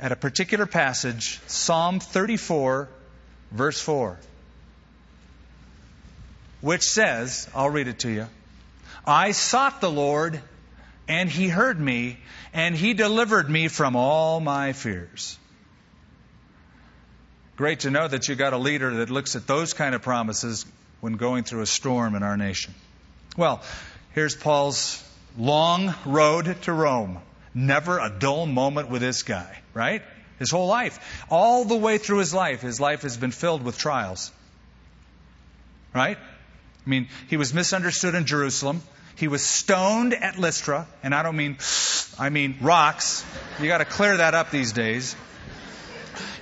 at 0.00 0.12
a 0.12 0.16
particular 0.16 0.66
passage, 0.66 1.40
Psalm 1.46 2.00
34, 2.00 2.88
verse 3.52 3.80
4, 3.80 4.18
which 6.60 6.82
says, 6.82 7.48
I'll 7.54 7.70
read 7.70 7.88
it 7.88 8.00
to 8.00 8.10
you. 8.10 8.26
I 9.06 9.32
sought 9.32 9.80
the 9.80 9.90
Lord, 9.90 10.40
and 11.06 11.28
he 11.28 11.48
heard 11.48 11.78
me, 11.78 12.18
and 12.52 12.74
he 12.74 12.94
delivered 12.94 13.48
me 13.50 13.68
from 13.68 13.96
all 13.96 14.40
my 14.40 14.72
fears. 14.72 15.38
Great 17.56 17.80
to 17.80 17.90
know 17.90 18.06
that 18.06 18.28
you 18.28 18.36
got 18.36 18.52
a 18.52 18.58
leader 18.58 18.98
that 18.98 19.10
looks 19.10 19.34
at 19.34 19.46
those 19.46 19.74
kind 19.74 19.94
of 19.94 20.02
promises 20.02 20.64
when 21.00 21.14
going 21.14 21.44
through 21.44 21.62
a 21.62 21.66
storm 21.66 22.14
in 22.14 22.22
our 22.22 22.36
nation. 22.36 22.72
Well, 23.36 23.62
here's 24.14 24.36
Paul's 24.36 25.02
long 25.36 25.94
road 26.04 26.56
to 26.62 26.72
Rome. 26.72 27.18
Never 27.58 27.98
a 27.98 28.08
dull 28.08 28.46
moment 28.46 28.88
with 28.88 29.02
this 29.02 29.24
guy, 29.24 29.58
right? 29.74 30.02
His 30.38 30.48
whole 30.48 30.68
life. 30.68 31.24
All 31.28 31.64
the 31.64 31.74
way 31.74 31.98
through 31.98 32.18
his 32.18 32.32
life, 32.32 32.60
his 32.60 32.78
life 32.78 33.02
has 33.02 33.16
been 33.16 33.32
filled 33.32 33.64
with 33.64 33.76
trials. 33.76 34.30
Right? 35.92 36.16
I 36.16 36.88
mean, 36.88 37.08
he 37.26 37.36
was 37.36 37.52
misunderstood 37.52 38.14
in 38.14 38.26
Jerusalem. 38.26 38.80
He 39.16 39.26
was 39.26 39.42
stoned 39.42 40.14
at 40.14 40.38
Lystra, 40.38 40.86
and 41.02 41.12
I 41.12 41.24
don't 41.24 41.34
mean, 41.34 41.58
I 42.16 42.28
mean 42.28 42.58
rocks. 42.60 43.24
You 43.60 43.66
got 43.66 43.78
to 43.78 43.84
clear 43.84 44.18
that 44.18 44.34
up 44.34 44.52
these 44.52 44.70
days. 44.70 45.16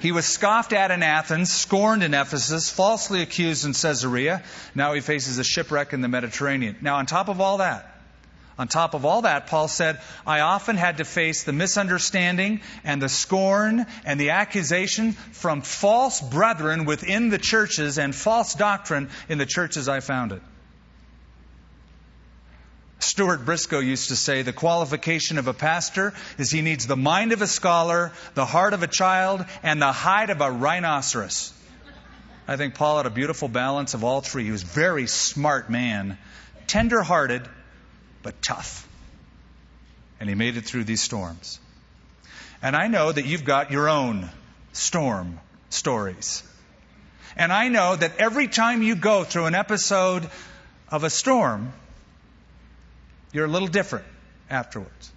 He 0.00 0.12
was 0.12 0.26
scoffed 0.26 0.74
at 0.74 0.90
in 0.90 1.02
Athens, 1.02 1.50
scorned 1.50 2.02
in 2.02 2.12
Ephesus, 2.12 2.68
falsely 2.68 3.22
accused 3.22 3.64
in 3.64 3.72
Caesarea. 3.72 4.42
Now 4.74 4.92
he 4.92 5.00
faces 5.00 5.38
a 5.38 5.44
shipwreck 5.44 5.94
in 5.94 6.02
the 6.02 6.08
Mediterranean. 6.08 6.76
Now, 6.82 6.96
on 6.96 7.06
top 7.06 7.30
of 7.30 7.40
all 7.40 7.56
that, 7.56 7.95
on 8.58 8.68
top 8.68 8.94
of 8.94 9.04
all 9.04 9.22
that, 9.22 9.48
Paul 9.48 9.68
said, 9.68 10.00
I 10.26 10.40
often 10.40 10.76
had 10.76 10.98
to 10.98 11.04
face 11.04 11.44
the 11.44 11.52
misunderstanding 11.52 12.62
and 12.84 13.02
the 13.02 13.08
scorn 13.08 13.84
and 14.04 14.18
the 14.18 14.30
accusation 14.30 15.12
from 15.12 15.60
false 15.60 16.22
brethren 16.22 16.86
within 16.86 17.28
the 17.28 17.38
churches 17.38 17.98
and 17.98 18.14
false 18.14 18.54
doctrine 18.54 19.10
in 19.28 19.36
the 19.36 19.44
churches 19.44 19.88
I 19.88 20.00
founded. 20.00 20.40
Stuart 22.98 23.44
Briscoe 23.44 23.80
used 23.80 24.08
to 24.08 24.16
say 24.16 24.40
the 24.40 24.54
qualification 24.54 25.36
of 25.36 25.48
a 25.48 25.54
pastor 25.54 26.14
is 26.38 26.50
he 26.50 26.62
needs 26.62 26.86
the 26.86 26.96
mind 26.96 27.32
of 27.32 27.42
a 27.42 27.46
scholar, 27.46 28.10
the 28.34 28.46
heart 28.46 28.72
of 28.72 28.82
a 28.82 28.86
child, 28.86 29.44
and 29.62 29.82
the 29.82 29.92
hide 29.92 30.30
of 30.30 30.40
a 30.40 30.50
rhinoceros. 30.50 31.52
I 32.48 32.56
think 32.56 32.74
Paul 32.74 32.96
had 32.96 33.06
a 33.06 33.10
beautiful 33.10 33.48
balance 33.48 33.92
of 33.92 34.02
all 34.02 34.22
three. 34.22 34.44
He 34.44 34.50
was 34.50 34.62
a 34.62 34.66
very 34.66 35.06
smart 35.06 35.68
man, 35.68 36.16
tender 36.66 37.02
hearted, 37.02 37.46
but 38.26 38.42
tough. 38.42 38.88
And 40.18 40.28
he 40.28 40.34
made 40.34 40.56
it 40.56 40.64
through 40.64 40.82
these 40.82 41.00
storms. 41.00 41.60
And 42.60 42.74
I 42.74 42.88
know 42.88 43.12
that 43.12 43.24
you've 43.24 43.44
got 43.44 43.70
your 43.70 43.88
own 43.88 44.28
storm 44.72 45.38
stories. 45.70 46.42
And 47.36 47.52
I 47.52 47.68
know 47.68 47.94
that 47.94 48.16
every 48.18 48.48
time 48.48 48.82
you 48.82 48.96
go 48.96 49.22
through 49.22 49.44
an 49.44 49.54
episode 49.54 50.28
of 50.88 51.04
a 51.04 51.10
storm, 51.10 51.72
you're 53.32 53.44
a 53.44 53.48
little 53.48 53.68
different 53.68 54.06
afterwards. 54.50 55.12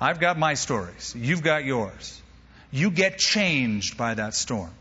I've 0.00 0.20
got 0.20 0.38
my 0.38 0.54
stories. 0.54 1.14
You've 1.14 1.42
got 1.42 1.66
yours. 1.66 2.18
You 2.70 2.90
get 2.90 3.18
changed 3.18 3.98
by 3.98 4.14
that 4.14 4.32
storm. 4.32 4.72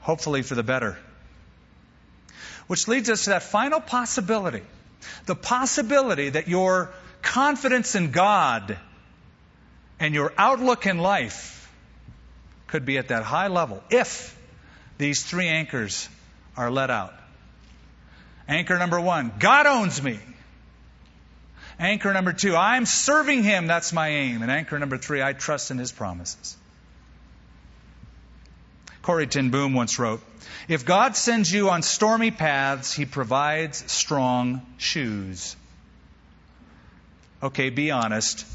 Hopefully 0.00 0.40
for 0.40 0.54
the 0.54 0.62
better. 0.62 0.96
Which 2.68 2.88
leads 2.88 3.10
us 3.10 3.24
to 3.24 3.30
that 3.30 3.42
final 3.42 3.80
possibility 3.80 4.62
the 5.26 5.34
possibility 5.34 6.30
that 6.30 6.48
your 6.48 6.90
confidence 7.22 7.94
in 7.94 8.10
God 8.10 8.78
and 9.98 10.14
your 10.14 10.32
outlook 10.38 10.86
in 10.86 10.98
life 10.98 11.70
could 12.66 12.84
be 12.84 12.98
at 12.98 13.08
that 13.08 13.22
high 13.22 13.48
level 13.48 13.82
if 13.90 14.36
these 14.98 15.22
three 15.22 15.48
anchors 15.48 16.08
are 16.56 16.70
let 16.70 16.90
out. 16.90 17.14
Anchor 18.48 18.78
number 18.78 19.00
one 19.00 19.32
God 19.38 19.66
owns 19.66 20.02
me. 20.02 20.18
Anchor 21.78 22.12
number 22.12 22.32
two 22.32 22.56
I'm 22.56 22.86
serving 22.86 23.42
Him, 23.42 23.66
that's 23.66 23.92
my 23.92 24.08
aim. 24.08 24.42
And 24.42 24.50
anchor 24.50 24.78
number 24.78 24.98
three 24.98 25.22
I 25.22 25.32
trust 25.32 25.70
in 25.70 25.78
His 25.78 25.92
promises. 25.92 26.56
Corrie 29.02 29.26
ten 29.26 29.50
Boom 29.50 29.74
once 29.74 29.98
wrote 29.98 30.22
If 30.68 30.84
God 30.84 31.16
sends 31.16 31.52
you 31.52 31.70
on 31.70 31.82
stormy 31.82 32.30
paths, 32.30 32.92
He 32.92 33.06
provides 33.06 33.90
strong 33.90 34.62
shoes. 34.78 35.56
Okay, 37.42 37.70
be 37.70 37.90
honest. 37.90 38.46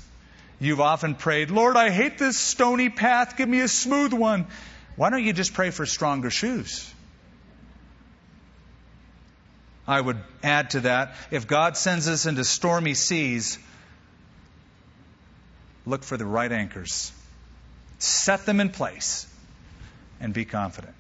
You've 0.60 0.82
often 0.82 1.16
prayed, 1.16 1.52
Lord, 1.52 1.76
I 1.76 1.90
hate 1.90 2.18
this 2.18 2.38
stony 2.38 2.90
path. 2.90 3.36
Give 3.36 3.50
me 3.50 3.60
a 3.62 3.68
smooth 3.68 4.14
one. 4.14 4.46
Why 4.96 5.10
don't 5.10 5.24
you 5.24 5.34
just 5.34 5.54
pray 5.54 5.72
for 5.72 5.86
stronger 5.86 6.30
shoes? 6.30 6.90
I 9.88 10.00
would 10.00 10.18
add 10.44 10.72
to 10.72 10.82
that 10.82 11.16
if 11.32 11.48
God 11.48 11.78
sends 11.78 12.08
us 12.08 12.26
into 12.26 12.44
stormy 12.44 12.94
seas, 12.94 13.60
look 15.86 16.04
for 16.04 16.18
the 16.18 16.26
right 16.26 16.52
anchors, 16.52 17.12
set 18.00 18.46
them 18.46 18.60
in 18.60 18.70
place 18.70 19.28
and 20.20 20.34
be 20.34 20.46
confident. 20.46 20.96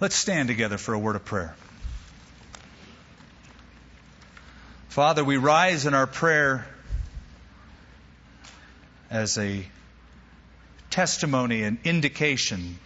Let's 0.00 0.14
stand 0.14 0.48
together 0.48 0.78
for 0.78 0.94
a 0.94 0.98
word 0.98 1.16
of 1.16 1.24
prayer. 1.24 1.54
Father, 4.88 5.22
we 5.22 5.36
rise 5.36 5.86
in 5.86 5.94
our 5.94 6.06
prayer 6.06 6.66
as 9.10 9.38
a 9.38 9.66
testimony, 10.90 11.62
an 11.62 11.78
indication 11.84 12.78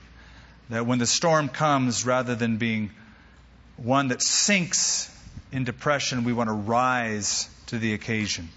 that 0.70 0.86
when 0.86 0.98
the 0.98 1.06
storm 1.06 1.48
comes, 1.48 2.04
rather 2.04 2.34
than 2.34 2.56
being 2.56 2.90
one 3.76 4.08
that 4.08 4.22
sinks 4.22 5.10
in 5.52 5.64
depression, 5.64 6.24
we 6.24 6.32
want 6.32 6.48
to 6.48 6.54
rise 6.54 7.48
to 7.66 7.78
the 7.78 7.94
occasion. 7.94 8.48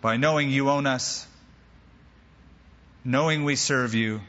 By 0.00 0.16
knowing 0.16 0.50
you 0.50 0.70
own 0.70 0.86
us, 0.86 1.26
knowing 3.06 3.44
we 3.44 3.54
serve 3.54 3.94
you, 3.94 4.20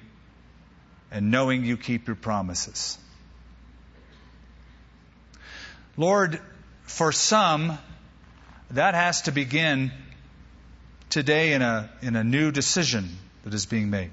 and 1.10 1.32
knowing 1.32 1.66
you 1.66 1.78
keep 1.78 2.06
your 2.06 2.16
promises. 2.16 2.96
Lord, 5.98 6.40
for 6.84 7.12
some, 7.12 7.80
that 8.70 8.94
has 8.94 9.24
to 9.24 9.32
begin 9.32 9.92
today 11.10 11.54
in 11.54 11.64
a, 11.64 11.90
in 12.04 12.16
a 12.16 12.24
new 12.24 12.52
decision 12.52 13.10
that 13.44 13.54
is 13.56 13.66
being 13.66 13.90
made. 13.90 14.12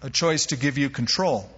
A 0.00 0.08
choice 0.08 0.46
to 0.46 0.56
give 0.56 0.78
you 0.78 0.88
control. 0.88 1.50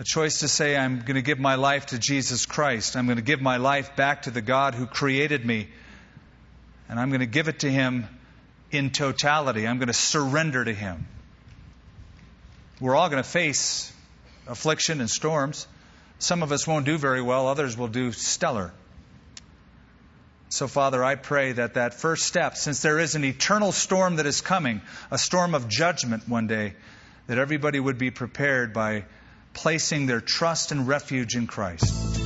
A 0.00 0.04
choice 0.04 0.40
to 0.40 0.48
say, 0.48 0.76
I'm 0.76 1.00
going 1.00 1.14
to 1.14 1.22
give 1.22 1.38
my 1.38 1.54
life 1.54 1.86
to 1.86 2.00
Jesus 2.00 2.46
Christ. 2.46 2.96
I'm 2.96 3.06
going 3.06 3.16
to 3.16 3.22
give 3.22 3.40
my 3.40 3.58
life 3.58 3.94
back 3.94 4.22
to 4.22 4.32
the 4.32 4.42
God 4.42 4.74
who 4.74 4.86
created 4.86 5.46
me. 5.46 5.68
And 6.88 6.98
I'm 6.98 7.10
going 7.10 7.20
to 7.20 7.26
give 7.26 7.46
it 7.46 7.60
to 7.60 7.70
Him 7.70 8.08
in 8.70 8.90
totality. 8.90 9.66
I'm 9.66 9.78
going 9.78 9.88
to 9.88 9.92
surrender 9.92 10.64
to 10.64 10.72
Him. 10.72 11.06
We're 12.80 12.94
all 12.94 13.08
going 13.08 13.22
to 13.22 13.28
face 13.28 13.92
affliction 14.46 15.00
and 15.00 15.08
storms. 15.08 15.66
Some 16.18 16.42
of 16.42 16.52
us 16.52 16.66
won't 16.66 16.86
do 16.86 16.98
very 16.98 17.22
well, 17.22 17.48
others 17.48 17.76
will 17.76 17.88
do 17.88 18.12
stellar. 18.12 18.72
So, 20.48 20.68
Father, 20.68 21.02
I 21.02 21.16
pray 21.16 21.52
that 21.52 21.74
that 21.74 21.94
first 21.94 22.24
step, 22.24 22.56
since 22.56 22.80
there 22.80 22.98
is 22.98 23.14
an 23.14 23.24
eternal 23.24 23.72
storm 23.72 24.16
that 24.16 24.26
is 24.26 24.40
coming, 24.40 24.80
a 25.10 25.18
storm 25.18 25.54
of 25.54 25.68
judgment 25.68 26.28
one 26.28 26.46
day, 26.46 26.74
that 27.26 27.38
everybody 27.38 27.80
would 27.80 27.98
be 27.98 28.10
prepared 28.10 28.72
by 28.72 29.04
placing 29.52 30.06
their 30.06 30.20
trust 30.20 30.70
and 30.70 30.86
refuge 30.86 31.34
in 31.34 31.46
Christ. 31.46 32.25